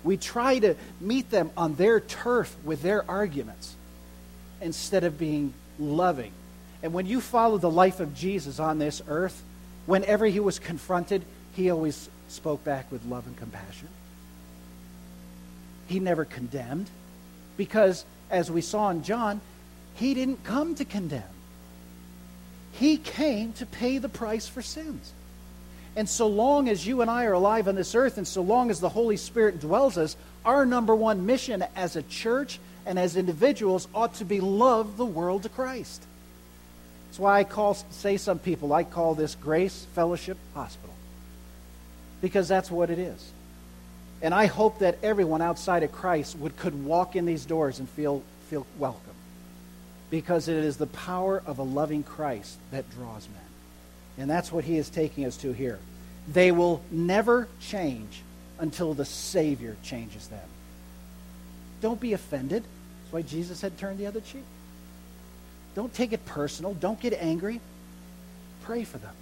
We 0.04 0.16
try 0.16 0.60
to 0.60 0.76
meet 1.02 1.32
them 1.32 1.50
on 1.58 1.74
their 1.74 2.00
turf 2.00 2.56
with 2.64 2.84
their 2.84 3.10
arguments 3.10 3.76
instead 4.62 5.04
of 5.04 5.18
being 5.18 5.56
loving. 5.80 6.32
And 6.84 6.94
when 6.94 7.06
you 7.06 7.22
follow 7.22 7.58
the 7.58 7.70
life 7.70 8.00
of 8.00 8.16
Jesus 8.16 8.60
on 8.60 8.80
this 8.80 9.02
earth, 9.08 9.44
whenever 9.86 10.26
he 10.26 10.40
was 10.40 10.60
confronted, 10.60 11.24
he 11.56 11.70
always 11.70 12.10
spoke 12.28 12.64
back 12.64 12.92
with 12.92 13.06
love 13.06 13.28
and 13.28 13.38
compassion. 13.38 13.88
He 15.88 16.00
never 16.00 16.26
condemned 16.26 16.90
because, 17.58 18.06
as 18.30 18.52
we 18.52 18.62
saw 18.62 18.90
in 18.90 19.04
John, 19.04 19.42
he 19.96 20.14
didn't 20.14 20.44
come 20.44 20.76
to 20.76 20.86
condemn. 20.86 21.24
He 22.74 22.98
came 22.98 23.54
to 23.54 23.66
pay 23.66 23.98
the 24.00 24.10
price 24.10 24.48
for 24.48 24.62
sins. 24.62 25.14
And 25.96 26.10
so 26.10 26.28
long 26.28 26.68
as 26.68 26.86
you 26.86 27.02
and 27.02 27.10
I 27.10 27.26
are 27.26 27.34
alive 27.34 27.70
on 27.70 27.76
this 27.76 27.96
earth, 27.96 28.18
and 28.18 28.28
so 28.28 28.42
long 28.42 28.70
as 28.70 28.82
the 28.82 28.90
Holy 28.90 29.16
Spirit 29.16 29.62
dwells 29.62 29.98
us, 29.98 30.18
our 30.44 30.66
number 30.66 30.94
one 30.94 31.26
mission 31.26 31.64
as 31.76 31.96
a 31.96 32.04
church 32.04 32.60
and 32.86 33.00
as 33.00 33.16
individuals 33.16 33.88
ought 33.94 34.16
to 34.16 34.26
be 34.26 34.40
love 34.40 34.98
the 34.98 35.06
world 35.06 35.44
to 35.44 35.50
Christ. 35.50 36.04
That's 37.08 37.20
why 37.20 37.40
I 37.40 37.44
call, 37.44 37.76
say 37.92 38.18
some 38.18 38.40
people, 38.40 38.74
I 38.74 38.84
call 38.84 39.16
this 39.16 39.36
Grace 39.36 39.88
Fellowship 39.96 40.38
Hospital. 40.54 40.94
Because 42.22 42.48
that's 42.48 42.70
what 42.70 42.90
it 42.90 43.00
is. 43.00 43.32
And 44.22 44.34
I 44.34 44.48
hope 44.48 44.80
that 44.80 44.98
everyone 45.04 45.42
outside 45.42 45.84
of 45.84 45.92
Christ 45.92 46.38
would, 46.38 46.58
could 46.58 46.86
walk 46.86 47.16
in 47.16 47.26
these 47.26 47.46
doors 47.46 47.80
and 47.80 47.88
feel, 47.90 48.24
feel 48.50 48.66
welcome. 48.78 49.14
Because 50.10 50.48
it 50.48 50.58
is 50.58 50.78
the 50.78 50.88
power 50.88 51.42
of 51.46 51.60
a 51.60 51.64
loving 51.64 52.04
Christ 52.04 52.58
that 52.72 52.90
draws 52.92 53.28
men. 53.30 53.42
And 54.18 54.30
that's 54.30 54.52
what 54.52 54.64
he 54.64 54.78
is 54.78 54.90
taking 54.90 55.26
us 55.26 55.38
to 55.38 55.52
here. 55.52 55.80
They 56.28 56.52
will 56.52 56.82
never 56.92 57.48
change 57.60 58.22
until 58.60 58.94
the 58.94 59.06
Savior 59.06 59.76
changes 59.84 60.28
them. 60.28 60.48
Don't 61.82 62.00
be 62.00 62.14
offended. 62.14 62.64
Why 63.16 63.22
Jesus 63.22 63.62
had 63.62 63.78
turned 63.78 63.98
the 63.98 64.08
other 64.08 64.20
cheek. 64.20 64.44
Don't 65.74 65.94
take 65.94 66.12
it 66.12 66.26
personal. 66.26 66.74
Don't 66.74 67.00
get 67.00 67.14
angry. 67.14 67.62
Pray 68.64 68.84
for 68.84 68.98
them. 68.98 69.14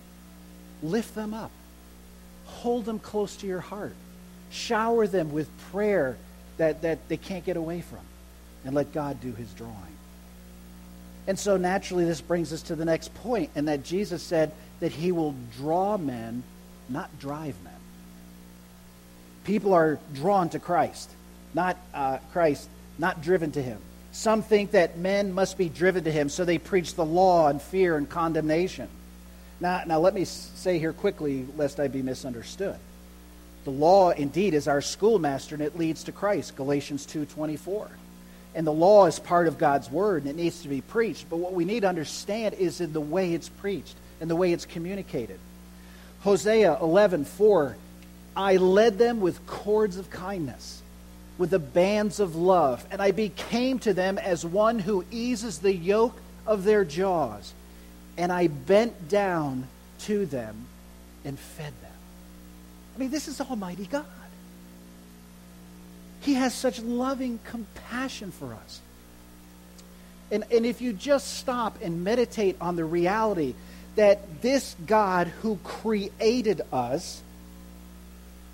Lift 0.82 1.14
them 1.14 1.32
up. 1.32 1.52
Hold 2.48 2.86
them 2.86 2.98
close 2.98 3.36
to 3.36 3.46
your 3.46 3.60
heart. 3.60 3.94
Shower 4.50 5.06
them 5.06 5.32
with 5.32 5.48
prayer 5.72 6.18
that, 6.58 6.82
that 6.82 7.08
they 7.08 7.18
can't 7.18 7.46
get 7.46 7.56
away 7.56 7.82
from. 7.82 8.00
And 8.66 8.74
let 8.74 8.94
God 8.94 9.22
do 9.22 9.32
his 9.32 9.54
drawing. 9.54 9.76
And 11.28 11.38
so 11.38 11.58
naturally, 11.58 12.06
this 12.06 12.20
brings 12.20 12.52
us 12.52 12.64
to 12.64 12.76
the 12.76 12.86
next 12.86 13.14
point, 13.14 13.52
and 13.54 13.68
that 13.68 13.84
Jesus 13.84 14.24
said 14.24 14.54
that 14.80 14.92
he 14.92 15.12
will 15.12 15.36
draw 15.58 16.00
men, 16.00 16.42
not 16.90 17.20
drive 17.20 17.62
men. 17.64 17.74
People 19.44 19.72
are 19.72 20.00
drawn 20.16 20.50
to 20.50 20.58
Christ 20.58 21.12
not 21.54 21.78
uh, 21.94 22.18
Christ, 22.32 22.68
not 22.98 23.22
driven 23.22 23.52
to 23.52 23.62
him. 23.62 23.80
Some 24.12 24.44
think 24.44 24.72
that 24.72 24.98
men 24.98 25.34
must 25.34 25.58
be 25.58 25.70
driven 25.70 26.04
to 26.04 26.12
him, 26.12 26.30
so 26.30 26.46
they 26.46 26.60
preach 26.60 26.94
the 26.94 27.06
law 27.06 27.48
and 27.48 27.62
fear 27.62 27.98
and 27.98 28.08
condemnation. 28.08 28.88
Now, 29.60 29.82
now 29.88 30.00
let 30.00 30.14
me 30.14 30.26
say 30.26 30.78
here 30.78 30.94
quickly, 30.94 31.48
lest 31.58 31.80
I 31.80 31.88
be 31.88 32.04
misunderstood. 32.04 32.76
The 33.64 33.72
law 33.72 34.12
indeed 34.12 34.54
is 34.54 34.68
our 34.68 34.82
schoolmaster, 34.82 35.56
and 35.56 35.64
it 35.64 35.78
leads 35.78 36.04
to 36.04 36.12
Christ, 36.12 36.56
Galatians 36.56 37.08
2.24. 37.08 37.90
And 38.56 38.68
the 38.68 38.74
law 38.74 39.08
is 39.08 39.18
part 39.18 39.48
of 39.48 39.58
God's 39.58 39.90
word, 39.90 40.24
and 40.24 40.30
it 40.30 40.36
needs 40.36 40.62
to 40.62 40.68
be 40.68 40.82
preached. 40.82 41.28
But 41.28 41.38
what 41.38 41.54
we 41.54 41.66
need 41.66 41.80
to 41.80 41.90
understand 41.90 42.54
is 42.56 42.82
in 42.82 42.94
the 42.94 43.02
way 43.02 43.34
it's 43.34 43.50
preached 43.50 43.96
and 44.22 44.30
the 44.30 44.36
way 44.36 44.54
it's 44.54 44.66
communicated. 44.66 45.40
Hosea 46.22 46.78
11.4, 46.80 47.74
I 48.36 48.58
led 48.58 49.00
them 49.00 49.22
with 49.22 49.46
cords 49.48 49.98
of 49.98 50.12
kindness 50.12 50.83
with 51.38 51.50
the 51.50 51.60
bands 51.60 52.20
of 52.20 52.36
love, 52.36 52.86
and 52.92 53.02
I 53.02 53.12
became 53.12 53.80
to 53.80 53.94
them 53.94 54.18
as 54.18 54.46
one 54.46 54.80
who 54.80 55.04
eases 55.12 55.60
the 55.60 55.74
yoke 55.74 56.20
of 56.46 56.64
their 56.64 56.86
jaws. 56.86 57.54
And 58.18 58.32
I 58.32 58.48
bent 58.48 59.10
down 59.10 59.68
to 60.02 60.26
them 60.26 60.68
and 61.26 61.40
fed 61.40 61.74
them. 61.82 61.92
I 62.96 63.00
mean, 63.00 63.10
this 63.10 63.28
is 63.28 63.42
Almighty 63.42 63.88
God. 63.88 64.06
He 66.22 66.36
has 66.36 66.54
such 66.54 66.80
loving 66.80 67.40
compassion 67.44 68.32
for 68.32 68.54
us. 68.54 68.80
And, 70.32 70.46
and 70.52 70.66
if 70.66 70.82
you 70.82 70.94
just 70.94 71.38
stop 71.38 71.78
and 71.82 72.04
meditate 72.04 72.56
on 72.62 72.76
the 72.76 72.86
reality 72.86 73.56
that 73.96 74.42
this 74.42 74.76
God 74.86 75.28
who 75.28 75.58
created 75.64 76.62
us 76.72 77.22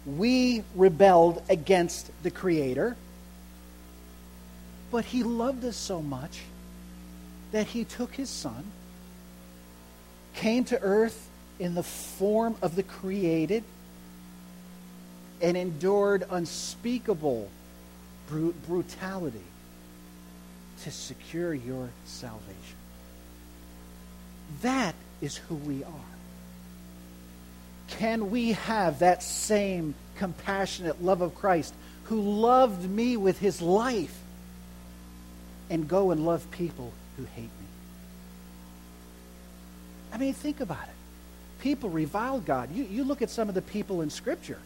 we 0.05 0.63
rebelled 0.75 1.43
against 1.49 2.11
the 2.23 2.31
Creator, 2.31 2.95
but 4.91 5.05
He 5.05 5.23
loved 5.23 5.63
us 5.65 5.75
so 5.75 6.01
much 6.01 6.41
that 7.51 7.67
He 7.67 7.83
took 7.83 8.15
His 8.15 8.29
Son, 8.29 8.71
came 10.35 10.63
to 10.65 10.79
earth 10.81 11.29
in 11.59 11.75
the 11.75 11.83
form 11.83 12.55
of 12.61 12.75
the 12.75 12.83
created, 12.83 13.63
and 15.41 15.55
endured 15.55 16.25
unspeakable 16.29 17.49
brutality 18.67 19.39
to 20.83 20.91
secure 20.91 21.53
your 21.53 21.89
salvation. 22.05 22.77
That 24.61 24.95
is 25.21 25.37
who 25.37 25.55
we 25.55 25.83
are. 25.83 26.18
Can 27.91 28.31
we 28.31 28.53
have 28.53 28.99
that 28.99 29.23
same 29.23 29.95
compassionate 30.17 31.03
love 31.03 31.21
of 31.21 31.35
Christ 31.35 31.73
who 32.05 32.21
loved 32.21 32.89
me 32.89 33.17
with 33.17 33.39
his 33.39 33.61
life 33.61 34.17
and 35.69 35.87
go 35.87 36.11
and 36.11 36.25
love 36.25 36.49
people 36.51 36.91
who 37.17 37.25
hate 37.35 37.43
me? 37.43 37.49
I 40.11 40.17
mean, 40.17 40.33
think 40.33 40.59
about 40.59 40.83
it. 40.83 41.61
People 41.61 41.89
reviled 41.89 42.45
God. 42.45 42.71
You, 42.73 42.83
you 42.85 43.03
look 43.03 43.21
at 43.21 43.29
some 43.29 43.49
of 43.49 43.55
the 43.55 43.61
people 43.61 44.01
in 44.01 44.09
Scripture. 44.09 44.59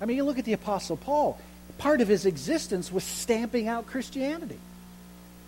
I 0.00 0.06
mean, 0.06 0.16
you 0.16 0.24
look 0.24 0.38
at 0.38 0.44
the 0.44 0.54
Apostle 0.54 0.96
Paul. 0.96 1.38
Part 1.78 2.00
of 2.00 2.08
his 2.08 2.26
existence 2.26 2.90
was 2.90 3.04
stamping 3.04 3.68
out 3.68 3.86
Christianity. 3.86 4.58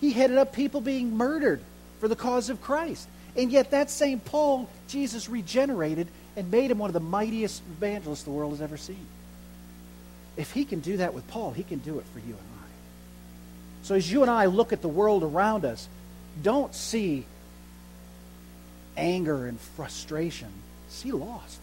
He 0.00 0.12
headed 0.12 0.36
up 0.36 0.52
people 0.52 0.80
being 0.80 1.16
murdered 1.16 1.60
for 2.00 2.08
the 2.08 2.16
cause 2.16 2.50
of 2.50 2.60
Christ. 2.60 3.08
And 3.36 3.50
yet, 3.50 3.70
that 3.70 3.90
same 3.90 4.20
Paul, 4.20 4.68
Jesus 4.88 5.28
regenerated 5.28 6.08
and 6.38 6.52
made 6.52 6.70
him 6.70 6.78
one 6.78 6.88
of 6.88 6.94
the 6.94 7.00
mightiest 7.00 7.62
evangelists 7.76 8.22
the 8.22 8.30
world 8.30 8.52
has 8.52 8.62
ever 8.62 8.76
seen. 8.76 9.04
If 10.36 10.52
he 10.52 10.64
can 10.64 10.78
do 10.78 10.98
that 10.98 11.12
with 11.12 11.26
Paul, 11.26 11.50
he 11.50 11.64
can 11.64 11.80
do 11.80 11.98
it 11.98 12.04
for 12.12 12.20
you 12.20 12.26
and 12.26 12.36
I. 12.36 12.66
So 13.82 13.96
as 13.96 14.10
you 14.10 14.22
and 14.22 14.30
I 14.30 14.46
look 14.46 14.72
at 14.72 14.80
the 14.80 14.88
world 14.88 15.24
around 15.24 15.64
us, 15.64 15.88
don't 16.40 16.72
see 16.72 17.26
anger 18.96 19.46
and 19.46 19.58
frustration. 19.58 20.48
See 20.88 21.10
lost. 21.10 21.58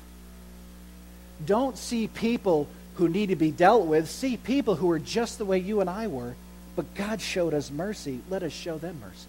Don't 1.45 1.77
see 1.77 2.07
people 2.07 2.67
who 2.95 3.07
need 3.07 3.27
to 3.27 3.37
be 3.37 3.51
dealt 3.51 3.85
with. 3.85 4.09
See 4.09 4.35
people 4.35 4.75
who 4.75 4.91
are 4.91 4.99
just 4.99 5.37
the 5.37 5.45
way 5.45 5.59
you 5.59 5.79
and 5.79 5.89
I 5.89 6.07
were, 6.07 6.35
but 6.75 6.95
God 6.95 7.21
showed 7.21 7.53
us 7.53 7.71
mercy. 7.71 8.19
Let 8.29 8.43
us 8.43 8.51
show 8.51 8.77
them 8.77 8.99
mercy. 8.99 9.27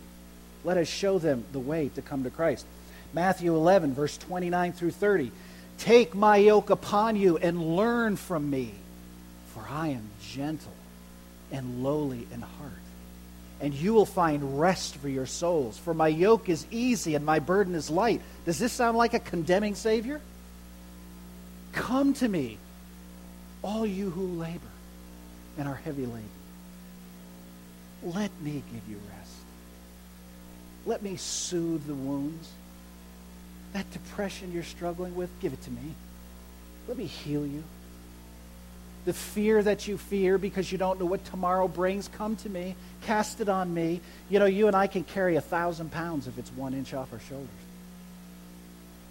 Let 0.65 0.77
us 0.77 0.89
show 0.89 1.21
them 1.21 1.45
the 1.53 1.61
way 1.61 1.89
to 1.95 2.03
come 2.03 2.25
to 2.25 2.31
Christ. 2.31 2.67
Matthew 3.17 3.57
11, 3.57 3.95
verse 3.95 4.19
29 4.19 4.75
through 4.75 4.91
30. 4.91 5.33
Take 5.79 6.15
my 6.15 6.37
yoke 6.37 6.69
upon 6.69 7.17
you 7.17 7.39
and 7.39 7.75
learn 7.75 8.17
from 8.17 8.51
me, 8.51 8.75
for 9.55 9.65
I 9.71 9.89
am 9.89 10.03
gentle 10.21 10.75
and 11.51 11.83
lowly 11.83 12.27
in 12.31 12.43
heart. 12.43 12.73
And 13.59 13.73
you 13.73 13.95
will 13.95 14.05
find 14.05 14.61
rest 14.61 14.97
for 14.97 15.09
your 15.09 15.25
souls. 15.25 15.79
For 15.79 15.95
my 15.95 16.09
yoke 16.09 16.51
is 16.51 16.67
easy 16.71 17.15
and 17.15 17.25
my 17.25 17.39
burden 17.39 17.75
is 17.75 17.89
light. 17.89 18.21
Does 18.45 18.59
this 18.59 18.75
sound 18.75 18.99
like 18.99 19.15
a 19.15 19.19
condemning 19.19 19.77
Savior? 19.77 20.21
Come 21.73 22.13
to 22.15 22.29
me, 22.29 22.59
all 23.63 23.87
you 23.87 24.11
who 24.11 24.27
labor 24.27 24.61
and 25.57 25.67
are 25.67 25.81
heavy 25.87 26.05
laden, 26.05 26.29
let 28.03 28.31
me 28.43 28.63
give 28.75 28.87
you 28.91 29.01
rest. 29.17 29.33
Let 30.85 31.03
me 31.03 31.17
soothe 31.17 31.87
the 31.87 31.95
wounds. 31.95 32.51
That 33.77 33.91
depression 33.93 34.53
you're 34.55 34.63
struggling 34.63 35.15
with, 35.15 35.29
give 35.43 35.53
it 35.53 35.61
to 35.65 35.71
me. 35.71 35.93
Let 36.89 36.97
me 36.97 37.05
heal 37.05 37.47
you. 37.47 37.63
The 39.05 39.13
fear 39.13 39.63
that 39.63 39.87
you 39.87 39.99
fear 39.99 40.39
because 40.39 40.73
you 40.73 40.79
don't 40.79 40.99
know 40.99 41.05
what 41.05 41.23
tomorrow 41.27 41.69
brings, 41.69 42.09
come 42.09 42.37
to 42.37 42.49
me. 42.49 42.75
Cast 43.03 43.43
it 43.43 43.51
on 43.51 43.75
me. 43.75 44.01
You 44.31 44.39
know, 44.39 44.47
you 44.47 44.67
and 44.67 44.75
I 44.75 44.87
can 44.87 45.05
carry 45.05 45.37
a 45.37 45.43
thousand 45.43 45.93
pounds 45.93 46.27
if 46.27 46.39
it's 46.39 46.51
one 46.53 46.73
inch 46.73 46.95
off 46.95 47.13
our 47.13 47.21
shoulders. 47.21 47.51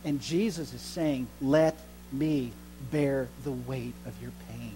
And 0.03 0.19
Jesus 0.19 0.73
is 0.73 0.81
saying, 0.81 1.27
let 1.43 1.77
me 2.11 2.51
bear 2.89 3.27
the 3.43 3.51
weight 3.51 3.93
of 4.07 4.19
your 4.19 4.31
pain. 4.49 4.73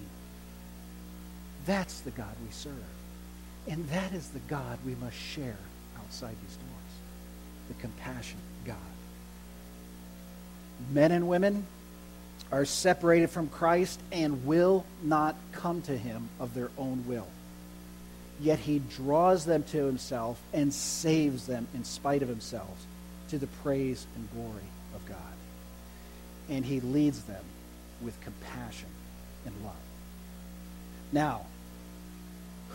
That's 1.66 2.02
the 2.02 2.12
God 2.12 2.36
we 2.46 2.52
serve. 2.52 2.76
And 3.68 3.90
that 3.90 4.14
is 4.14 4.30
the 4.30 4.40
God 4.48 4.78
we 4.86 4.94
must 5.02 5.18
share 5.18 5.58
outside 5.98 6.36
these 6.46 6.58
doors. 6.58 6.94
The 7.70 7.74
compassionate 7.82 8.44
God. 8.44 8.49
Men 10.92 11.12
and 11.12 11.28
women 11.28 11.66
are 12.52 12.66
separated 12.66 13.30
from 13.30 13.48
Christ 13.48 14.00
and 14.12 14.46
will 14.46 14.86
not 15.04 15.36
come 15.52 15.82
to 15.84 15.98
him 15.98 16.30
of 16.40 16.54
their 16.54 16.72
own 16.78 17.06
will. 17.08 17.28
Yet 18.40 18.60
he 18.60 18.80
draws 18.80 19.46
them 19.46 19.64
to 19.64 19.86
himself 19.86 20.40
and 20.54 20.74
saves 20.74 21.46
them 21.46 21.68
in 21.74 21.84
spite 21.84 22.22
of 22.22 22.30
themselves 22.30 22.86
to 23.30 23.38
the 23.38 23.48
praise 23.48 24.06
and 24.16 24.30
glory 24.34 24.64
of 24.96 25.06
God. 25.08 25.18
And 26.50 26.66
he 26.66 26.80
leads 26.80 27.22
them 27.24 27.44
with 28.02 28.20
compassion 28.22 28.90
and 29.46 29.54
love. 29.64 29.74
Now, 31.12 31.46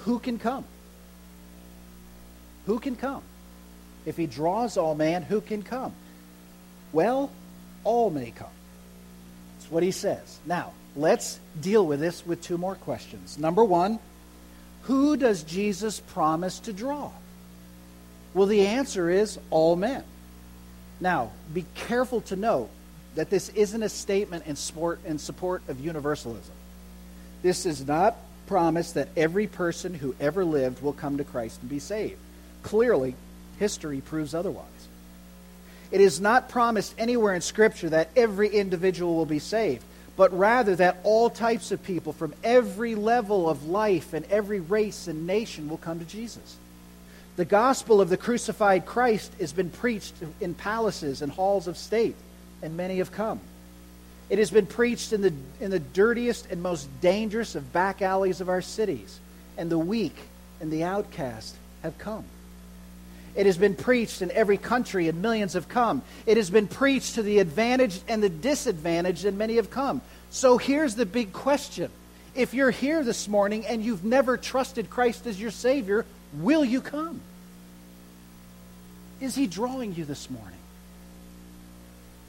who 0.04 0.18
can 0.18 0.38
come? 0.38 0.64
Who 2.66 2.78
can 2.78 2.94
come? 2.94 3.22
If 4.06 4.16
he 4.16 4.26
draws 4.26 4.76
all 4.76 4.94
man, 4.94 5.22
who 5.22 5.40
can 5.40 5.62
come? 5.62 5.94
Well, 6.92 7.30
all 7.84 8.10
may 8.10 8.30
come. 8.30 8.48
That's 9.58 9.70
what 9.70 9.82
he 9.82 9.90
says. 9.90 10.38
Now, 10.46 10.72
let's 10.96 11.38
deal 11.60 11.86
with 11.86 12.00
this 12.00 12.26
with 12.26 12.42
two 12.42 12.58
more 12.58 12.74
questions. 12.74 13.38
Number 13.38 13.64
one, 13.64 13.98
who 14.82 15.16
does 15.16 15.42
Jesus 15.42 16.00
promise 16.00 16.58
to 16.60 16.72
draw? 16.72 17.10
Well, 18.34 18.46
the 18.46 18.66
answer 18.66 19.08
is 19.08 19.38
all 19.50 19.76
men. 19.76 20.04
Now, 21.00 21.30
be 21.52 21.64
careful 21.74 22.20
to 22.22 22.36
note 22.36 22.68
that 23.14 23.30
this 23.30 23.48
isn't 23.50 23.82
a 23.82 23.88
statement 23.88 24.46
in, 24.46 24.56
sport, 24.56 25.00
in 25.04 25.18
support 25.18 25.62
of 25.68 25.80
universalism. 25.80 26.54
This 27.42 27.64
is 27.64 27.86
not 27.86 28.16
promise 28.46 28.92
that 28.92 29.08
every 29.16 29.46
person 29.46 29.94
who 29.94 30.14
ever 30.20 30.44
lived 30.44 30.82
will 30.82 30.92
come 30.92 31.18
to 31.18 31.24
Christ 31.24 31.60
and 31.60 31.70
be 31.70 31.78
saved. 31.78 32.18
Clearly, 32.62 33.14
history 33.58 34.00
proves 34.00 34.34
otherwise. 34.34 34.66
It 35.94 36.00
is 36.00 36.20
not 36.20 36.48
promised 36.48 36.92
anywhere 36.98 37.36
in 37.36 37.40
Scripture 37.40 37.88
that 37.90 38.08
every 38.16 38.48
individual 38.48 39.14
will 39.14 39.26
be 39.26 39.38
saved, 39.38 39.84
but 40.16 40.36
rather 40.36 40.74
that 40.74 40.96
all 41.04 41.30
types 41.30 41.70
of 41.70 41.84
people 41.84 42.12
from 42.12 42.34
every 42.42 42.96
level 42.96 43.48
of 43.48 43.68
life 43.68 44.12
and 44.12 44.24
every 44.26 44.58
race 44.58 45.06
and 45.06 45.24
nation 45.24 45.68
will 45.68 45.76
come 45.76 46.00
to 46.00 46.04
Jesus. 46.04 46.56
The 47.36 47.44
gospel 47.44 48.00
of 48.00 48.08
the 48.08 48.16
crucified 48.16 48.86
Christ 48.86 49.34
has 49.38 49.52
been 49.52 49.70
preached 49.70 50.14
in 50.40 50.54
palaces 50.54 51.22
and 51.22 51.30
halls 51.30 51.68
of 51.68 51.78
state, 51.78 52.16
and 52.60 52.76
many 52.76 52.98
have 52.98 53.12
come. 53.12 53.38
It 54.28 54.40
has 54.40 54.50
been 54.50 54.66
preached 54.66 55.12
in 55.12 55.22
the, 55.22 55.32
in 55.60 55.70
the 55.70 55.78
dirtiest 55.78 56.50
and 56.50 56.60
most 56.60 56.88
dangerous 57.02 57.54
of 57.54 57.72
back 57.72 58.02
alleys 58.02 58.40
of 58.40 58.48
our 58.48 58.62
cities, 58.62 59.20
and 59.56 59.70
the 59.70 59.78
weak 59.78 60.16
and 60.60 60.72
the 60.72 60.82
outcast 60.82 61.54
have 61.84 61.96
come. 61.98 62.24
It 63.34 63.46
has 63.46 63.58
been 63.58 63.74
preached 63.74 64.22
in 64.22 64.30
every 64.30 64.58
country, 64.58 65.08
and 65.08 65.20
millions 65.20 65.54
have 65.54 65.68
come. 65.68 66.02
It 66.24 66.36
has 66.36 66.50
been 66.50 66.68
preached 66.68 67.16
to 67.16 67.22
the 67.22 67.40
advantaged 67.40 68.02
and 68.08 68.22
the 68.22 68.28
disadvantaged, 68.28 69.24
and 69.24 69.36
many 69.36 69.56
have 69.56 69.70
come. 69.70 70.02
So 70.30 70.56
here's 70.56 70.94
the 70.94 71.06
big 71.06 71.32
question. 71.32 71.90
If 72.34 72.54
you're 72.54 72.70
here 72.70 73.02
this 73.04 73.28
morning 73.28 73.66
and 73.66 73.84
you've 73.84 74.04
never 74.04 74.36
trusted 74.36 74.90
Christ 74.90 75.26
as 75.26 75.40
your 75.40 75.50
Savior, 75.50 76.04
will 76.34 76.64
you 76.64 76.80
come? 76.80 77.20
Is 79.20 79.34
He 79.34 79.46
drawing 79.46 79.94
you 79.94 80.04
this 80.04 80.28
morning? 80.30 80.58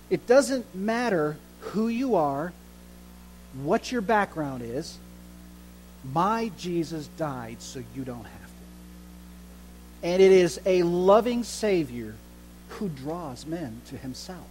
It 0.09 0.27
doesn't 0.27 0.75
matter 0.75 1.37
who 1.59 1.87
you 1.87 2.15
are, 2.15 2.53
what 3.63 3.91
your 3.91 4.01
background 4.01 4.61
is. 4.63 4.97
My 6.13 6.51
Jesus 6.57 7.07
died 7.17 7.61
so 7.61 7.83
you 7.95 8.03
don't 8.03 8.23
have. 8.23 8.44
And 10.05 10.21
it 10.21 10.31
is 10.31 10.61
a 10.67 10.83
loving 10.83 11.43
Savior 11.43 12.13
who 12.69 12.89
draws 12.89 13.47
men 13.47 13.81
to 13.87 13.97
himself. 13.97 14.45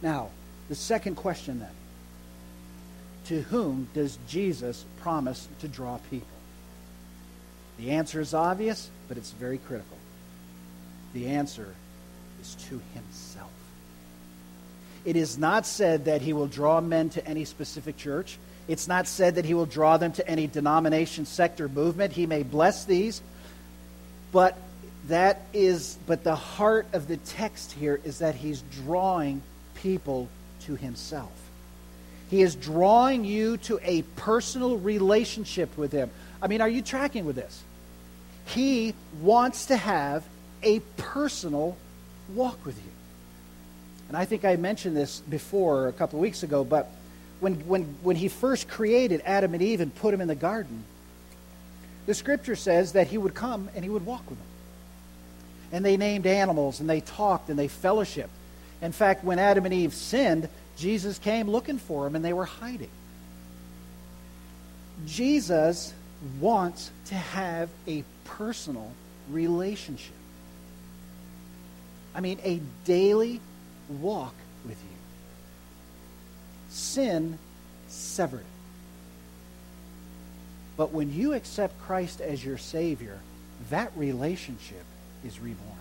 Now, 0.00 0.30
the 0.70 0.74
second 0.74 1.16
question 1.16 1.60
then 1.60 1.68
To 3.26 3.42
whom 3.42 3.88
does 3.92 4.18
Jesus 4.26 4.86
promise 5.02 5.46
to 5.60 5.68
draw 5.68 5.98
people? 6.10 6.26
The 7.76 7.90
answer 7.90 8.18
is 8.18 8.32
obvious, 8.32 8.88
but 9.08 9.18
it's 9.18 9.30
very 9.32 9.58
critical. 9.58 9.98
The 11.12 11.26
answer 11.26 11.74
is 12.40 12.54
to 12.70 12.80
himself. 12.94 13.50
It 15.04 15.16
is 15.16 15.36
not 15.36 15.66
said 15.66 16.06
that 16.06 16.22
he 16.22 16.32
will 16.32 16.46
draw 16.46 16.80
men 16.80 17.10
to 17.10 17.26
any 17.26 17.44
specific 17.44 17.98
church. 17.98 18.38
It's 18.68 18.88
not 18.88 19.06
said 19.06 19.34
that 19.34 19.44
he 19.44 19.52
will 19.52 19.66
draw 19.66 19.98
them 19.98 20.12
to 20.12 20.26
any 20.26 20.46
denomination, 20.46 21.26
sector, 21.26 21.68
movement. 21.68 22.14
He 22.14 22.24
may 22.24 22.42
bless 22.42 22.86
these, 22.86 23.20
but 24.32 24.56
that 25.08 25.42
is 25.52 25.98
but 26.06 26.24
the 26.24 26.34
heart 26.34 26.86
of 26.92 27.08
the 27.08 27.16
text 27.16 27.72
here 27.72 28.00
is 28.04 28.18
that 28.18 28.34
he's 28.34 28.62
drawing 28.84 29.42
people 29.74 30.28
to 30.60 30.76
himself. 30.76 31.32
He 32.30 32.42
is 32.42 32.54
drawing 32.54 33.24
you 33.24 33.56
to 33.58 33.80
a 33.82 34.02
personal 34.16 34.76
relationship 34.76 35.76
with 35.76 35.90
him. 35.90 36.10
I 36.40 36.46
mean, 36.46 36.60
are 36.60 36.68
you 36.68 36.80
tracking 36.80 37.24
with 37.24 37.34
this? 37.36 37.62
He 38.46 38.94
wants 39.20 39.66
to 39.66 39.76
have 39.76 40.24
a 40.62 40.80
personal 40.96 41.76
walk 42.34 42.64
with 42.64 42.76
you. 42.76 42.90
And 44.08 44.16
I 44.16 44.24
think 44.24 44.44
I 44.44 44.56
mentioned 44.56 44.96
this 44.96 45.20
before 45.20 45.88
a 45.88 45.92
couple 45.92 46.18
of 46.18 46.22
weeks 46.22 46.42
ago, 46.42 46.64
but 46.64 46.90
when, 47.40 47.54
when, 47.66 47.82
when 48.02 48.16
he 48.16 48.28
first 48.28 48.68
created 48.68 49.22
Adam 49.24 49.54
and 49.54 49.62
Eve 49.62 49.80
and 49.80 49.94
put 49.94 50.10
them 50.10 50.20
in 50.20 50.28
the 50.28 50.34
garden, 50.34 50.84
the 52.06 52.14
scripture 52.14 52.56
says 52.56 52.92
that 52.92 53.08
he 53.08 53.18
would 53.18 53.34
come 53.34 53.68
and 53.74 53.84
he 53.84 53.90
would 53.90 54.06
walk 54.06 54.28
with 54.28 54.38
them. 54.38 54.46
And 55.72 55.84
they 55.84 55.96
named 55.96 56.26
animals 56.26 56.80
and 56.80 56.90
they 56.90 57.00
talked 57.00 57.48
and 57.48 57.58
they 57.58 57.68
fellowshiped. 57.68 58.28
In 58.82 58.92
fact, 58.92 59.24
when 59.24 59.38
Adam 59.38 59.64
and 59.64 59.74
Eve 59.74 59.94
sinned, 59.94 60.48
Jesus 60.76 61.18
came 61.18 61.48
looking 61.48 61.78
for 61.78 62.04
them 62.04 62.16
and 62.16 62.24
they 62.24 62.32
were 62.32 62.46
hiding. 62.46 62.90
Jesus 65.06 65.92
wants 66.40 66.90
to 67.06 67.14
have 67.14 67.68
a 67.86 68.04
personal 68.24 68.90
relationship. 69.30 70.14
I 72.14 72.20
mean, 72.20 72.38
a 72.42 72.60
daily 72.84 73.40
walk 73.88 74.34
with 74.66 74.78
you. 74.82 74.98
Sin 76.70 77.38
severed 77.88 78.40
it. 78.40 78.59
But 80.80 80.92
when 80.92 81.12
you 81.12 81.34
accept 81.34 81.78
Christ 81.82 82.22
as 82.22 82.42
your 82.42 82.56
Savior, 82.56 83.18
that 83.68 83.92
relationship 83.96 84.82
is 85.22 85.38
reborn. 85.38 85.76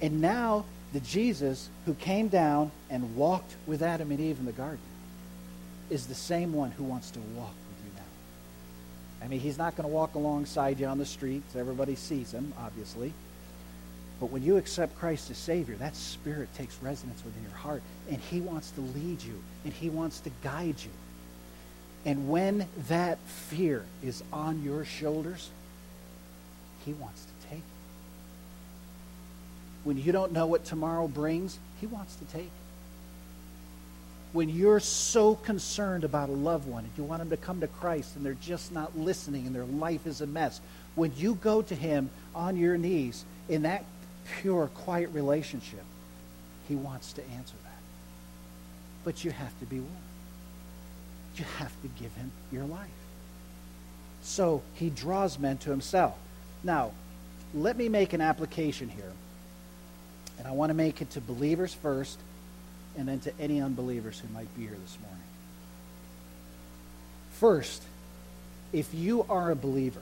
And 0.00 0.20
now, 0.20 0.64
the 0.92 1.00
Jesus 1.00 1.68
who 1.84 1.94
came 1.94 2.28
down 2.28 2.70
and 2.88 3.16
walked 3.16 3.56
with 3.66 3.82
Adam 3.82 4.12
and 4.12 4.20
Eve 4.20 4.38
in 4.38 4.46
the 4.46 4.52
garden 4.52 4.78
is 5.90 6.06
the 6.06 6.14
same 6.14 6.52
one 6.52 6.70
who 6.70 6.84
wants 6.84 7.10
to 7.10 7.18
walk 7.18 7.50
with 7.68 7.84
you 7.84 7.90
now. 7.96 9.24
I 9.24 9.28
mean, 9.28 9.40
he's 9.40 9.58
not 9.58 9.74
going 9.74 9.88
to 9.88 9.92
walk 9.92 10.14
alongside 10.14 10.78
you 10.78 10.86
on 10.86 10.98
the 10.98 11.04
streets. 11.04 11.56
Everybody 11.56 11.96
sees 11.96 12.30
him, 12.30 12.52
obviously. 12.60 13.12
But 14.20 14.30
when 14.30 14.44
you 14.44 14.56
accept 14.56 14.96
Christ 15.00 15.32
as 15.32 15.36
Savior, 15.36 15.74
that 15.80 15.96
Spirit 15.96 16.48
takes 16.54 16.80
residence 16.80 17.24
within 17.24 17.42
your 17.42 17.58
heart, 17.58 17.82
and 18.08 18.20
He 18.30 18.40
wants 18.40 18.70
to 18.70 18.82
lead 18.82 19.20
you, 19.20 19.42
and 19.64 19.72
He 19.72 19.90
wants 19.90 20.20
to 20.20 20.30
guide 20.44 20.76
you. 20.78 20.92
And 22.06 22.28
when 22.28 22.68
that 22.88 23.18
fear 23.20 23.84
is 24.02 24.22
on 24.32 24.62
your 24.62 24.84
shoulders, 24.84 25.50
He 26.84 26.92
wants 26.92 27.24
to 27.24 27.48
take 27.48 27.58
it. 27.58 27.64
When 29.84 29.96
you 29.96 30.12
don't 30.12 30.32
know 30.32 30.46
what 30.46 30.64
tomorrow 30.64 31.08
brings, 31.08 31.58
He 31.80 31.86
wants 31.86 32.16
to 32.16 32.24
take 32.26 32.44
it. 32.44 32.50
When 34.32 34.48
you're 34.48 34.80
so 34.80 35.36
concerned 35.36 36.02
about 36.04 36.28
a 36.28 36.32
loved 36.32 36.66
one 36.68 36.84
and 36.84 36.92
you 36.98 37.04
want 37.04 37.20
them 37.20 37.30
to 37.30 37.36
come 37.36 37.60
to 37.60 37.68
Christ 37.68 38.16
and 38.16 38.26
they're 38.26 38.34
just 38.34 38.72
not 38.72 38.98
listening 38.98 39.46
and 39.46 39.54
their 39.54 39.64
life 39.64 40.06
is 40.06 40.20
a 40.20 40.26
mess, 40.26 40.60
when 40.96 41.12
you 41.16 41.36
go 41.36 41.62
to 41.62 41.74
Him 41.74 42.10
on 42.34 42.56
your 42.56 42.76
knees 42.76 43.24
in 43.48 43.62
that 43.62 43.84
pure, 44.40 44.66
quiet 44.74 45.10
relationship, 45.10 45.84
He 46.68 46.74
wants 46.74 47.12
to 47.14 47.22
answer 47.30 47.54
that. 47.62 47.70
But 49.04 49.24
you 49.24 49.30
have 49.30 49.58
to 49.60 49.66
be 49.66 49.76
willing. 49.76 50.13
You 51.36 51.44
have 51.58 51.72
to 51.82 51.88
give 52.00 52.14
Him 52.14 52.30
your 52.52 52.64
life. 52.64 52.88
So 54.22 54.62
He 54.74 54.90
draws 54.90 55.38
men 55.38 55.58
to 55.58 55.70
Himself. 55.70 56.14
Now, 56.62 56.92
let 57.54 57.76
me 57.76 57.88
make 57.88 58.12
an 58.12 58.20
application 58.20 58.88
here. 58.88 59.12
And 60.38 60.48
I 60.48 60.52
want 60.52 60.70
to 60.70 60.74
make 60.74 61.00
it 61.00 61.10
to 61.10 61.20
believers 61.20 61.74
first, 61.74 62.18
and 62.96 63.06
then 63.08 63.20
to 63.20 63.32
any 63.40 63.60
unbelievers 63.60 64.18
who 64.18 64.32
might 64.32 64.54
be 64.56 64.62
here 64.62 64.76
this 64.80 64.98
morning. 65.00 65.20
First, 67.32 67.82
if 68.72 68.92
you 68.94 69.24
are 69.28 69.50
a 69.50 69.56
believer, 69.56 70.00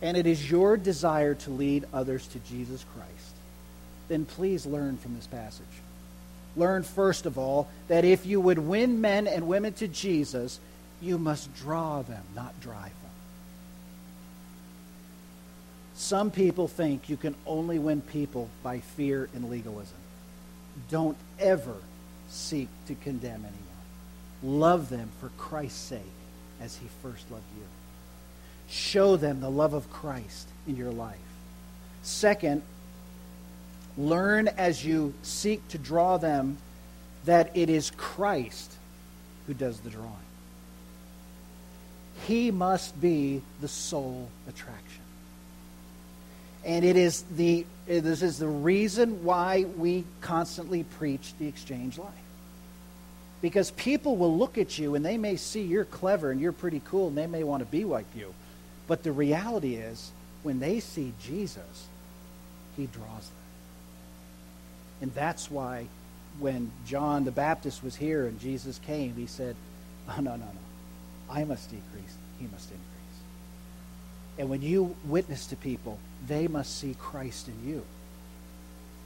and 0.00 0.16
it 0.16 0.26
is 0.26 0.50
your 0.50 0.76
desire 0.76 1.34
to 1.34 1.50
lead 1.50 1.84
others 1.92 2.26
to 2.28 2.38
Jesus 2.40 2.84
Christ, 2.94 3.34
then 4.08 4.24
please 4.24 4.64
learn 4.64 4.96
from 4.96 5.16
this 5.16 5.26
passage. 5.26 5.64
Learn, 6.56 6.82
first 6.82 7.26
of 7.26 7.38
all, 7.38 7.68
that 7.88 8.04
if 8.04 8.26
you 8.26 8.40
would 8.40 8.58
win 8.58 9.00
men 9.00 9.26
and 9.26 9.46
women 9.46 9.72
to 9.74 9.88
Jesus, 9.88 10.58
you 11.00 11.18
must 11.18 11.54
draw 11.56 12.02
them, 12.02 12.22
not 12.34 12.58
drive 12.60 12.82
them. 12.84 13.10
Some 15.94 16.30
people 16.30 16.68
think 16.68 17.08
you 17.08 17.16
can 17.16 17.34
only 17.46 17.78
win 17.78 18.00
people 18.00 18.48
by 18.62 18.80
fear 18.80 19.28
and 19.34 19.50
legalism. 19.50 19.96
Don't 20.90 21.16
ever 21.38 21.74
seek 22.28 22.68
to 22.86 22.94
condemn 22.94 23.44
anyone. 23.44 24.60
Love 24.60 24.88
them 24.88 25.10
for 25.20 25.28
Christ's 25.30 25.80
sake 25.80 26.00
as 26.60 26.76
he 26.76 26.86
first 27.02 27.30
loved 27.30 27.44
you. 27.56 27.64
Show 28.68 29.16
them 29.16 29.40
the 29.40 29.50
love 29.50 29.74
of 29.74 29.90
Christ 29.90 30.48
in 30.66 30.76
your 30.76 30.92
life. 30.92 31.16
Second, 32.02 32.62
learn 33.98 34.48
as 34.48 34.84
you 34.84 35.12
seek 35.22 35.66
to 35.68 35.78
draw 35.78 36.16
them 36.16 36.56
that 37.24 37.50
it 37.54 37.68
is 37.68 37.90
Christ 37.90 38.72
who 39.46 39.54
does 39.54 39.80
the 39.80 39.90
drawing. 39.90 40.14
He 42.26 42.50
must 42.50 42.98
be 43.00 43.42
the 43.60 43.68
sole 43.68 44.28
attraction. 44.48 45.02
And 46.64 46.84
it 46.84 46.96
is 46.96 47.22
the, 47.36 47.66
this 47.86 48.22
is 48.22 48.38
the 48.38 48.48
reason 48.48 49.24
why 49.24 49.64
we 49.76 50.04
constantly 50.20 50.84
preach 50.84 51.32
the 51.38 51.46
exchange 51.46 51.98
life. 51.98 52.12
Because 53.40 53.70
people 53.72 54.16
will 54.16 54.36
look 54.36 54.58
at 54.58 54.78
you 54.78 54.94
and 54.94 55.04
they 55.04 55.16
may 55.16 55.36
see 55.36 55.62
you're 55.62 55.84
clever 55.84 56.30
and 56.30 56.40
you're 56.40 56.52
pretty 56.52 56.82
cool 56.84 57.08
and 57.08 57.16
they 57.16 57.26
may 57.26 57.44
want 57.44 57.60
to 57.60 57.70
be 57.70 57.84
like 57.84 58.06
you. 58.16 58.34
But 58.86 59.02
the 59.02 59.12
reality 59.12 59.74
is, 59.74 60.10
when 60.42 60.60
they 60.60 60.80
see 60.80 61.12
Jesus, 61.22 61.86
he 62.76 62.86
draws 62.86 63.28
them. 63.28 63.37
And 65.00 65.12
that's 65.14 65.50
why 65.50 65.86
when 66.38 66.70
John 66.86 67.24
the 67.24 67.30
Baptist 67.30 67.82
was 67.82 67.96
here 67.96 68.26
and 68.26 68.40
Jesus 68.40 68.78
came, 68.78 69.14
he 69.14 69.26
said, 69.26 69.56
Oh, 70.08 70.20
no, 70.20 70.32
no, 70.32 70.36
no. 70.36 71.30
I 71.30 71.44
must 71.44 71.70
decrease, 71.70 72.16
he 72.38 72.46
must 72.46 72.70
increase. 72.70 72.84
And 74.38 74.48
when 74.48 74.62
you 74.62 74.96
witness 75.04 75.46
to 75.48 75.56
people, 75.56 75.98
they 76.26 76.48
must 76.48 76.78
see 76.78 76.94
Christ 76.98 77.48
in 77.48 77.68
you. 77.68 77.82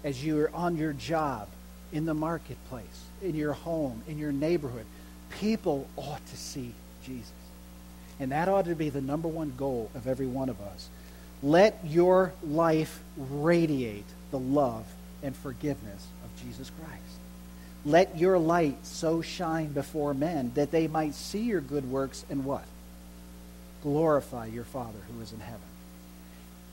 As 0.05 0.25
you're 0.25 0.55
on 0.55 0.77
your 0.77 0.93
job, 0.93 1.49
in 1.93 2.07
the 2.07 2.15
marketplace, 2.15 3.05
in 3.23 3.35
your 3.35 3.53
home, 3.53 4.03
in 4.09 4.19
your 4.19 4.33
neighborhood, 4.33 4.87
people 5.31 5.87
ought 5.97 6.25
to 6.27 6.37
see 6.37 6.73
Jesus. 7.05 7.33
And 8.19 8.33
that 8.33 8.49
ought 8.49 8.65
to 8.65 8.75
be 8.75 8.89
the 8.89 9.01
number 9.01 9.29
one 9.29 9.53
goal 9.57 9.91
of 9.95 10.07
every 10.07 10.27
one 10.27 10.49
of 10.49 10.61
us. 10.61 10.89
Let 11.43 11.79
your 11.85 12.33
life 12.43 13.01
radiate 13.17 14.07
the 14.31 14.39
love 14.39 14.87
and 15.23 15.35
forgiveness 15.37 16.07
of 16.25 16.45
Jesus 16.45 16.71
Christ. 16.79 17.19
Let 17.85 18.19
your 18.19 18.39
light 18.39 18.85
so 18.87 19.23
shine 19.23 19.73
before 19.73 20.15
men 20.15 20.53
that 20.55 20.71
they 20.71 20.87
might 20.87 21.15
see 21.15 21.43
your 21.43 21.61
good 21.61 21.91
works 21.91 22.25
and 22.31 22.45
what? 22.45 22.65
Glorify 23.83 24.47
your 24.47 24.65
Father 24.65 24.99
who 25.13 25.21
is 25.21 25.33
in 25.33 25.41
heaven. 25.41 25.61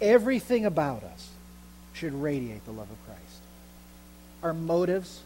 Everything 0.01 0.65
about 0.65 1.03
us 1.03 1.29
should 1.93 2.13
radiate 2.13 2.63
the 2.65 2.71
love 2.71 2.89
of 2.89 3.05
Christ. 3.05 3.41
Our 4.43 4.53
motives, 4.53 5.21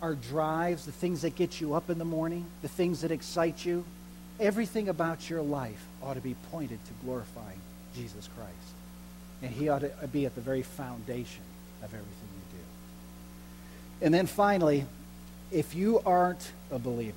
our 0.00 0.14
drives, 0.14 0.86
the 0.86 0.92
things 0.92 1.22
that 1.22 1.34
get 1.34 1.60
you 1.60 1.74
up 1.74 1.90
in 1.90 1.98
the 1.98 2.04
morning, 2.04 2.46
the 2.62 2.68
things 2.68 3.00
that 3.00 3.10
excite 3.10 3.64
you, 3.64 3.84
everything 4.38 4.88
about 4.88 5.28
your 5.28 5.42
life 5.42 5.84
ought 6.02 6.14
to 6.14 6.20
be 6.20 6.36
pointed 6.52 6.78
to 6.84 6.92
glorifying 7.04 7.58
Jesus 7.94 8.28
Christ. 8.36 8.52
And 9.42 9.50
he 9.50 9.68
ought 9.68 9.80
to 9.80 9.90
be 10.12 10.26
at 10.26 10.34
the 10.34 10.40
very 10.40 10.62
foundation 10.62 11.42
of 11.84 11.94
everything 11.94 12.28
you 12.34 12.58
do. 12.58 14.06
And 14.06 14.14
then 14.14 14.26
finally, 14.26 14.86
if 15.50 15.74
you 15.74 16.00
aren't 16.04 16.52
a 16.70 16.78
believer, 16.78 17.16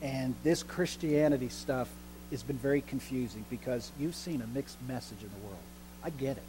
and 0.00 0.34
this 0.42 0.62
Christianity 0.62 1.48
stuff 1.48 1.88
has 2.30 2.42
been 2.42 2.58
very 2.58 2.80
confusing 2.80 3.44
because 3.50 3.92
you've 3.98 4.16
seen 4.16 4.42
a 4.42 4.46
mixed 4.48 4.76
message 4.88 5.22
in 5.22 5.28
the 5.28 5.46
world. 5.46 5.62
I 6.02 6.10
get 6.10 6.36
it. 6.36 6.42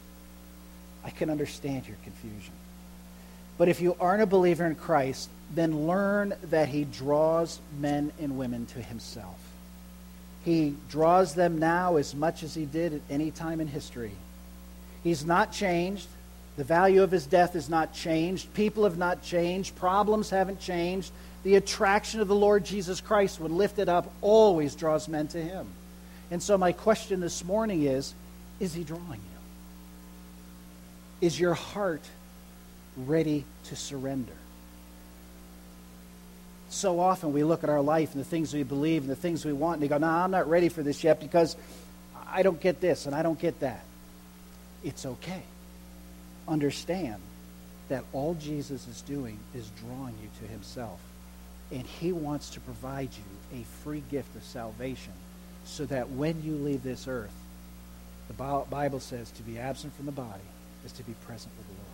I 1.04 1.10
can 1.10 1.30
understand 1.30 1.86
your 1.86 1.98
confusion. 2.02 2.54
But 3.56 3.68
if 3.68 3.80
you 3.80 3.96
aren't 4.00 4.22
a 4.22 4.26
believer 4.26 4.66
in 4.66 4.74
Christ, 4.74 5.28
then 5.54 5.86
learn 5.86 6.34
that 6.44 6.68
he 6.68 6.84
draws 6.84 7.60
men 7.78 8.12
and 8.20 8.36
women 8.36 8.66
to 8.66 8.82
himself. 8.82 9.38
He 10.44 10.74
draws 10.90 11.34
them 11.34 11.58
now 11.58 11.96
as 11.96 12.14
much 12.14 12.42
as 12.42 12.54
he 12.54 12.64
did 12.64 12.94
at 12.94 13.00
any 13.08 13.30
time 13.30 13.60
in 13.60 13.68
history. 13.68 14.12
He's 15.04 15.24
not 15.24 15.52
changed. 15.52 16.08
The 16.56 16.64
value 16.64 17.02
of 17.02 17.10
his 17.10 17.26
death 17.26 17.56
is 17.56 17.68
not 17.68 17.92
changed. 17.92 18.52
People 18.54 18.84
have 18.84 18.96
not 18.96 19.22
changed. 19.22 19.74
Problems 19.74 20.30
haven't 20.30 20.60
changed. 20.60 21.10
The 21.42 21.56
attraction 21.56 22.20
of 22.20 22.28
the 22.28 22.34
Lord 22.34 22.64
Jesus 22.64 23.00
Christ, 23.00 23.40
when 23.40 23.56
lifted 23.56 23.88
up, 23.88 24.12
always 24.20 24.74
draws 24.76 25.08
men 25.08 25.26
to 25.28 25.42
him. 25.42 25.66
And 26.30 26.42
so, 26.42 26.56
my 26.56 26.72
question 26.72 27.20
this 27.20 27.44
morning 27.44 27.82
is 27.82 28.14
Is 28.60 28.72
he 28.72 28.84
drawing 28.84 29.20
you? 31.20 31.26
Is 31.26 31.38
your 31.38 31.54
heart 31.54 32.02
ready 32.96 33.44
to 33.64 33.76
surrender? 33.76 34.32
So 36.70 36.98
often 36.98 37.32
we 37.32 37.44
look 37.44 37.62
at 37.62 37.70
our 37.70 37.82
life 37.82 38.12
and 38.12 38.20
the 38.20 38.28
things 38.28 38.52
we 38.52 38.64
believe 38.64 39.02
and 39.02 39.10
the 39.10 39.16
things 39.16 39.44
we 39.44 39.52
want, 39.52 39.74
and 39.74 39.82
we 39.82 39.88
go, 39.88 39.98
No, 39.98 40.08
I'm 40.08 40.30
not 40.30 40.48
ready 40.48 40.68
for 40.68 40.84
this 40.84 41.02
yet 41.02 41.20
because 41.20 41.56
I 42.28 42.42
don't 42.44 42.60
get 42.60 42.80
this 42.80 43.06
and 43.06 43.14
I 43.14 43.22
don't 43.22 43.38
get 43.38 43.58
that. 43.60 43.84
It's 44.84 45.04
okay 45.04 45.42
understand 46.48 47.20
that 47.88 48.04
all 48.12 48.34
Jesus 48.34 48.88
is 48.88 49.02
doing 49.02 49.38
is 49.54 49.70
drawing 49.80 50.14
you 50.22 50.28
to 50.40 50.52
himself. 50.52 51.00
And 51.70 51.82
he 51.82 52.12
wants 52.12 52.50
to 52.50 52.60
provide 52.60 53.10
you 53.12 53.60
a 53.60 53.64
free 53.82 54.02
gift 54.10 54.34
of 54.36 54.44
salvation 54.44 55.12
so 55.64 55.84
that 55.86 56.10
when 56.10 56.42
you 56.42 56.54
leave 56.56 56.82
this 56.82 57.08
earth, 57.08 57.34
the 58.28 58.34
Bible 58.34 59.00
says 59.00 59.30
to 59.32 59.42
be 59.42 59.58
absent 59.58 59.94
from 59.94 60.06
the 60.06 60.12
body 60.12 60.42
is 60.84 60.92
to 60.92 61.02
be 61.02 61.14
present 61.26 61.52
with 61.56 61.66
the 61.66 61.72
Lord. 61.72 61.84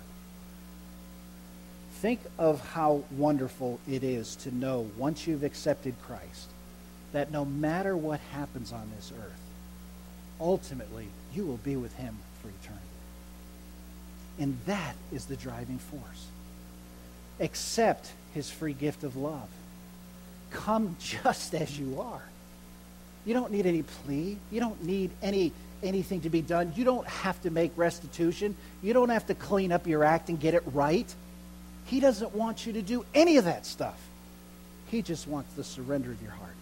Think 1.94 2.20
of 2.38 2.60
how 2.70 3.04
wonderful 3.16 3.78
it 3.88 4.02
is 4.02 4.36
to 4.36 4.54
know 4.54 4.90
once 4.96 5.26
you've 5.26 5.44
accepted 5.44 5.94
Christ 6.02 6.50
that 7.12 7.30
no 7.30 7.44
matter 7.44 7.96
what 7.96 8.20
happens 8.32 8.72
on 8.72 8.90
this 8.96 9.12
earth, 9.18 9.40
ultimately 10.40 11.08
you 11.34 11.44
will 11.44 11.58
be 11.58 11.76
with 11.76 11.94
him 11.94 12.16
for 12.40 12.48
eternity. 12.48 12.89
And 14.40 14.59
that 14.66 14.96
is 15.12 15.26
the 15.26 15.37
driving 15.37 15.79
force. 15.79 16.26
Accept 17.38 18.11
his 18.35 18.50
free 18.50 18.72
gift 18.72 19.05
of 19.05 19.16
love. 19.16 19.48
Come 20.50 20.96
just 20.98 21.55
as 21.55 21.79
you 21.79 22.00
are. 22.00 22.22
You 23.24 23.35
don't 23.35 23.53
need 23.53 23.66
any 23.66 23.83
plea. 23.83 24.38
You 24.50 24.61
don't 24.61 24.83
need 24.83 25.11
any 25.22 25.53
anything 25.83 26.20
to 26.22 26.31
be 26.31 26.42
done. 26.42 26.72
You 26.76 26.85
don't 26.85 27.07
have 27.07 27.40
to 27.42 27.50
make 27.50 27.72
restitution. 27.76 28.55
You 28.83 28.92
don't 28.92 29.09
have 29.09 29.26
to 29.29 29.35
clean 29.35 29.72
up 29.72 29.87
your 29.87 30.05
act 30.05 30.29
and 30.29 30.38
get 30.38 30.55
it 30.55 30.62
right. 30.74 31.14
He 31.87 32.00
doesn't 32.00 32.35
want 32.35 32.66
you 32.66 32.74
to 32.74 32.83
do 32.83 33.05
any 33.14 33.37
of 33.38 33.44
that 33.44 33.64
stuff. 33.64 33.98
He 34.90 35.03
just 35.03 35.26
wants 35.26 35.55
the 35.55 35.64
surrender 35.64 36.11
of 36.11 36.20
your 36.20 36.33
heart. 36.33 36.55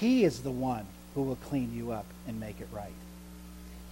He 0.00 0.24
is 0.24 0.40
the 0.40 0.50
one 0.50 0.86
who 1.14 1.22
will 1.22 1.36
clean 1.36 1.72
you 1.74 1.92
up 1.92 2.06
and 2.26 2.40
make 2.40 2.60
it 2.60 2.68
right. 2.72 2.90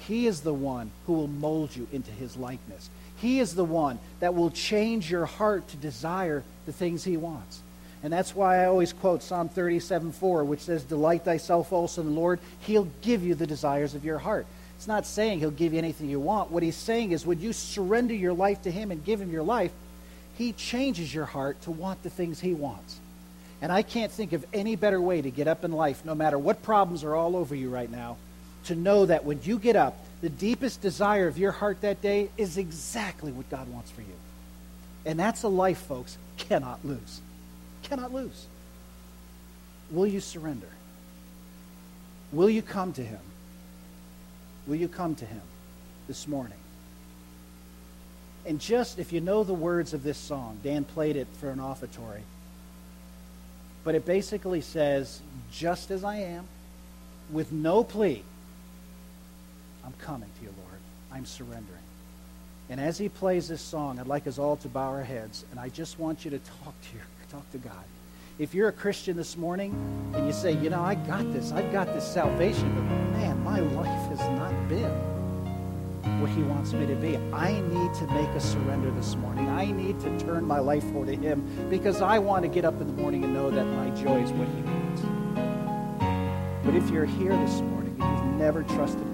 He 0.06 0.26
is 0.26 0.40
the 0.40 0.54
one 0.54 0.90
who 1.06 1.12
will 1.12 1.28
mold 1.28 1.76
you 1.76 1.86
into 1.92 2.10
his 2.10 2.36
likeness. 2.36 2.90
He 3.16 3.38
is 3.38 3.54
the 3.54 3.64
one 3.64 3.98
that 4.20 4.34
will 4.34 4.50
change 4.50 5.10
your 5.10 5.26
heart 5.26 5.68
to 5.68 5.76
desire 5.76 6.42
the 6.66 6.72
things 6.72 7.04
he 7.04 7.16
wants. 7.16 7.62
And 8.02 8.12
that's 8.12 8.34
why 8.34 8.62
I 8.62 8.66
always 8.66 8.92
quote 8.92 9.22
Psalm 9.22 9.48
37 9.48 10.12
4, 10.12 10.44
which 10.44 10.60
says, 10.60 10.82
Delight 10.82 11.24
thyself 11.24 11.72
also 11.72 12.00
in 12.00 12.08
the 12.08 12.20
Lord, 12.20 12.40
he'll 12.60 12.88
give 13.00 13.22
you 13.22 13.36
the 13.36 13.46
desires 13.46 13.94
of 13.94 14.04
your 14.04 14.18
heart. 14.18 14.46
It's 14.76 14.88
not 14.88 15.06
saying 15.06 15.38
he'll 15.38 15.52
give 15.52 15.72
you 15.72 15.78
anything 15.78 16.08
you 16.08 16.18
want. 16.18 16.50
What 16.50 16.64
he's 16.64 16.74
saying 16.74 17.12
is, 17.12 17.24
when 17.24 17.40
you 17.40 17.52
surrender 17.52 18.14
your 18.14 18.32
life 18.32 18.62
to 18.62 18.70
him 18.72 18.90
and 18.90 19.04
give 19.04 19.20
him 19.20 19.30
your 19.30 19.44
life, 19.44 19.70
he 20.36 20.52
changes 20.52 21.14
your 21.14 21.26
heart 21.26 21.62
to 21.62 21.70
want 21.70 22.02
the 22.02 22.10
things 22.10 22.40
he 22.40 22.54
wants. 22.54 22.98
And 23.60 23.70
I 23.70 23.82
can't 23.82 24.10
think 24.10 24.32
of 24.32 24.44
any 24.52 24.74
better 24.74 25.00
way 25.00 25.22
to 25.22 25.30
get 25.30 25.46
up 25.46 25.62
in 25.62 25.70
life, 25.70 26.04
no 26.04 26.16
matter 26.16 26.36
what 26.36 26.64
problems 26.64 27.04
are 27.04 27.14
all 27.14 27.36
over 27.36 27.54
you 27.54 27.70
right 27.70 27.90
now, 27.90 28.16
to 28.64 28.74
know 28.74 29.06
that 29.06 29.24
when 29.24 29.40
you 29.42 29.58
get 29.58 29.76
up, 29.76 29.96
the 30.20 30.28
deepest 30.28 30.80
desire 30.80 31.26
of 31.26 31.38
your 31.38 31.52
heart 31.52 31.80
that 31.80 32.00
day 32.00 32.30
is 32.36 32.56
exactly 32.58 33.32
what 33.32 33.48
God 33.50 33.68
wants 33.68 33.90
for 33.90 34.02
you. 34.02 34.14
And 35.04 35.18
that's 35.18 35.42
a 35.42 35.48
life, 35.48 35.78
folks, 35.78 36.16
cannot 36.36 36.84
lose. 36.84 37.20
Cannot 37.82 38.12
lose. 38.14 38.46
Will 39.90 40.06
you 40.06 40.20
surrender? 40.20 40.68
Will 42.30 42.48
you 42.48 42.62
come 42.62 42.92
to 42.94 43.02
Him 43.02 43.18
Will 44.66 44.76
you 44.76 44.88
come 44.88 45.14
to 45.16 45.24
him 45.24 45.42
this 46.06 46.28
morning? 46.28 46.58
And 48.46 48.60
just 48.60 48.98
if 48.98 49.12
you 49.12 49.20
know 49.20 49.44
the 49.44 49.54
words 49.54 49.94
of 49.94 50.02
this 50.02 50.18
song, 50.18 50.58
Dan 50.62 50.84
played 50.84 51.16
it 51.16 51.28
for 51.40 51.50
an 51.50 51.58
offertory. 51.58 52.22
But 53.84 53.94
it 53.94 54.04
basically 54.04 54.60
says, 54.60 55.20
just 55.52 55.90
as 55.90 56.04
I 56.04 56.16
am, 56.16 56.46
with 57.30 57.50
no 57.50 57.82
plea, 57.82 58.22
I'm 59.84 59.92
coming 60.00 60.28
to 60.38 60.42
you, 60.44 60.54
Lord. 60.58 60.80
I'm 61.12 61.26
surrendering. 61.26 61.78
And 62.70 62.80
as 62.80 62.96
he 62.96 63.08
plays 63.08 63.48
this 63.48 63.60
song, 63.60 63.98
I'd 63.98 64.06
like 64.06 64.26
us 64.26 64.38
all 64.38 64.56
to 64.56 64.68
bow 64.68 64.88
our 64.88 65.02
heads, 65.02 65.44
and 65.50 65.60
I 65.60 65.68
just 65.68 65.98
want 65.98 66.24
you 66.24 66.30
to 66.30 66.38
talk 66.38 66.74
to 66.80 66.96
your, 66.96 67.04
talk 67.30 67.50
to 67.52 67.58
God. 67.58 67.84
If 68.38 68.54
you're 68.54 68.68
a 68.68 68.72
Christian 68.72 69.16
this 69.16 69.36
morning 69.36 69.74
and 70.14 70.26
you 70.26 70.32
say, 70.32 70.52
you 70.52 70.70
know, 70.70 70.80
I 70.80 70.94
got 70.94 71.30
this, 71.32 71.52
I've 71.52 71.70
got 71.70 71.86
this 71.88 72.06
salvation, 72.06 72.74
but 72.74 72.82
man, 73.18 73.44
my 73.44 73.60
life 73.60 74.08
has 74.08 74.20
not 74.38 74.68
been 74.68 75.12
what 76.20 76.30
he 76.30 76.42
wants 76.42 76.72
me 76.72 76.86
to 76.86 76.94
be. 76.94 77.16
I 77.32 77.52
need 77.52 77.94
to 77.94 78.06
make 78.06 78.28
a 78.30 78.40
surrender 78.40 78.90
this 78.92 79.16
morning. 79.16 79.48
I 79.48 79.70
need 79.70 80.00
to 80.00 80.18
turn 80.20 80.46
my 80.46 80.60
life 80.60 80.84
over 80.94 81.06
to 81.06 81.16
him 81.16 81.46
because 81.68 82.00
I 82.00 82.18
want 82.18 82.42
to 82.42 82.48
get 82.48 82.64
up 82.64 82.80
in 82.80 82.86
the 82.86 82.92
morning 82.94 83.22
and 83.24 83.34
know 83.34 83.50
that 83.50 83.64
my 83.64 83.90
joy 83.90 84.22
is 84.22 84.30
what 84.32 84.48
he 84.48 84.62
wants. 84.62 85.02
But 86.64 86.74
if 86.74 86.88
you're 86.90 87.04
here 87.04 87.36
this 87.36 87.60
morning 87.60 87.96
and 88.00 88.18
you've 88.18 88.40
never 88.40 88.62
trusted 88.62 89.11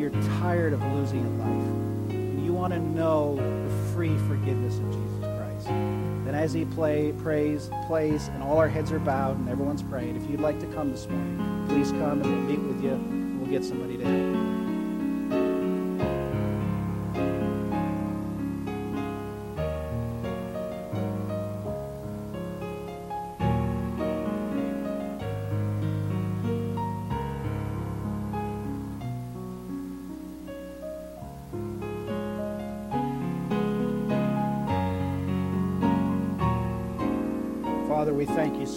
you're 0.00 0.10
tired 0.40 0.72
of 0.72 0.82
losing 0.94 1.20
in 1.20 1.38
life, 1.38 2.14
and 2.14 2.44
you 2.44 2.54
want 2.54 2.72
to 2.72 2.80
know 2.80 3.36
the 3.36 3.92
free 3.92 4.16
forgiveness 4.26 4.78
of 4.78 4.90
Jesus 4.90 5.18
Christ, 5.20 5.66
then 5.66 6.34
as 6.34 6.54
he 6.54 6.64
play, 6.64 7.12
prays, 7.12 7.70
plays, 7.86 8.28
and 8.28 8.42
all 8.42 8.56
our 8.56 8.68
heads 8.68 8.90
are 8.92 8.98
bowed 8.98 9.38
and 9.38 9.48
everyone's 9.50 9.82
praying, 9.82 10.16
if 10.16 10.28
you'd 10.30 10.40
like 10.40 10.58
to 10.60 10.66
come 10.68 10.90
this 10.90 11.06
morning, 11.06 11.66
please 11.68 11.90
come 11.92 12.22
and 12.22 12.24
we'll 12.24 12.56
meet 12.56 12.60
with 12.60 12.82
you. 12.82 12.96
We'll 13.38 13.50
get 13.50 13.62
somebody 13.62 13.98
to 13.98 14.04
help 14.04 14.16
you. 14.16 14.49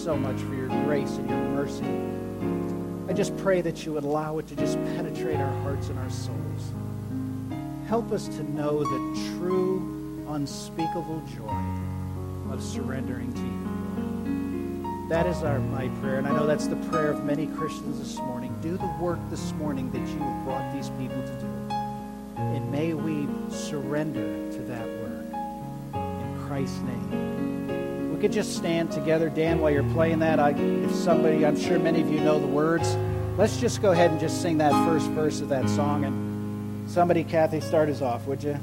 So 0.04 0.18
much 0.18 0.36
for 0.42 0.54
your 0.54 0.68
grace 0.84 1.12
and 1.12 1.30
your 1.30 1.40
mercy. 1.40 1.86
I 3.10 3.14
just 3.14 3.38
pray 3.38 3.62
that 3.62 3.86
you 3.86 3.94
would 3.94 4.04
allow 4.04 4.38
it 4.38 4.48
to 4.48 4.56
just 4.58 4.76
penetrate 4.98 5.38
our 5.38 5.62
hearts 5.62 5.88
and 5.88 5.98
our 5.98 6.10
souls. 6.10 6.74
Help 7.88 8.12
us 8.12 8.28
to 8.28 8.44
know 8.52 8.84
the 8.84 9.32
true, 9.38 10.26
unspeakable 10.28 11.24
joy 11.38 12.52
of 12.52 12.62
surrendering 12.62 13.32
to 13.34 13.40
you. 13.40 15.08
That 15.08 15.26
is 15.26 15.42
our 15.42 15.60
my 15.60 15.88
prayer, 16.02 16.18
and 16.18 16.28
I 16.28 16.32
know 16.32 16.46
that's 16.46 16.68
the 16.68 16.76
prayer 16.76 17.12
of 17.12 17.24
many 17.24 17.48
Christians 17.48 17.98
this 18.00 18.18
morning. 18.18 18.54
Do 18.62 18.76
the 18.76 18.94
work 19.00 19.20
this 19.30 19.54
morning 19.54 19.90
that 19.92 20.00
you 20.00 20.20
have 20.20 20.44
brought 20.44 20.74
these 20.74 20.90
people 21.00 21.22
to 21.22 21.40
do. 21.40 21.76
And 22.36 22.70
may 22.70 22.94
we 22.94 23.26
surrender 23.50 24.52
to 24.52 24.60
that 24.64 24.86
work. 24.86 25.34
In 25.94 26.46
Christ's 26.46 26.80
name 26.80 27.43
could 28.24 28.32
just 28.32 28.56
stand 28.56 28.90
together, 28.90 29.30
Dan, 29.30 29.60
while 29.60 29.70
you're 29.70 29.84
playing 29.92 30.20
that. 30.20 30.40
I, 30.40 30.52
if 30.52 30.96
somebody, 30.96 31.46
I'm 31.46 31.60
sure 31.60 31.78
many 31.78 32.00
of 32.00 32.10
you 32.10 32.22
know 32.22 32.40
the 32.40 32.48
words. 32.48 32.96
Let's 33.38 33.58
just 33.58 33.82
go 33.82 33.92
ahead 33.92 34.12
and 34.12 34.20
just 34.20 34.42
sing 34.42 34.60
that 34.60 34.72
first 34.88 35.08
verse 35.10 35.42
of 35.42 35.50
that 35.50 35.68
song. 35.68 36.06
And 36.06 36.90
somebody, 36.90 37.26
Kathy, 37.26 37.60
start 37.60 37.90
us 37.90 38.02
off, 38.02 38.26
would 38.26 38.42
you? 38.42 38.58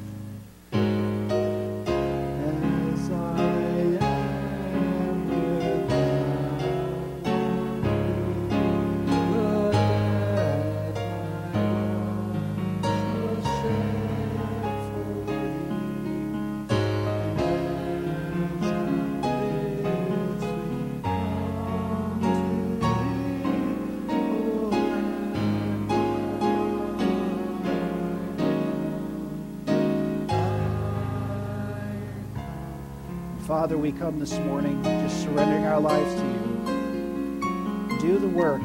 Father, 33.61 33.77
we 33.77 33.93
come 33.93 34.19
this 34.19 34.39
morning 34.39 34.83
just 34.83 35.21
surrendering 35.21 35.67
our 35.67 35.79
lives 35.79 36.15
to 36.15 36.27
you. 36.27 37.99
Do 38.01 38.19
the 38.19 38.27
work 38.29 38.63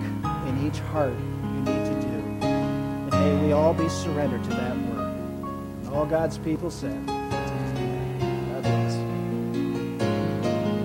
in 0.47 0.65
each 0.65 0.79
heart 0.79 1.11
you 1.11 1.59
need 1.63 1.65
to 1.65 2.01
do. 2.01 2.45
And 2.45 3.09
may 3.09 3.47
we 3.47 3.51
all 3.51 3.73
be 3.73 3.89
surrendered 3.89 4.41
to 4.45 4.49
that 4.51 4.77
work. 4.87 5.13
And 5.83 5.89
all 5.89 6.05
God's 6.05 6.37
people 6.37 6.71
said. 6.71 7.14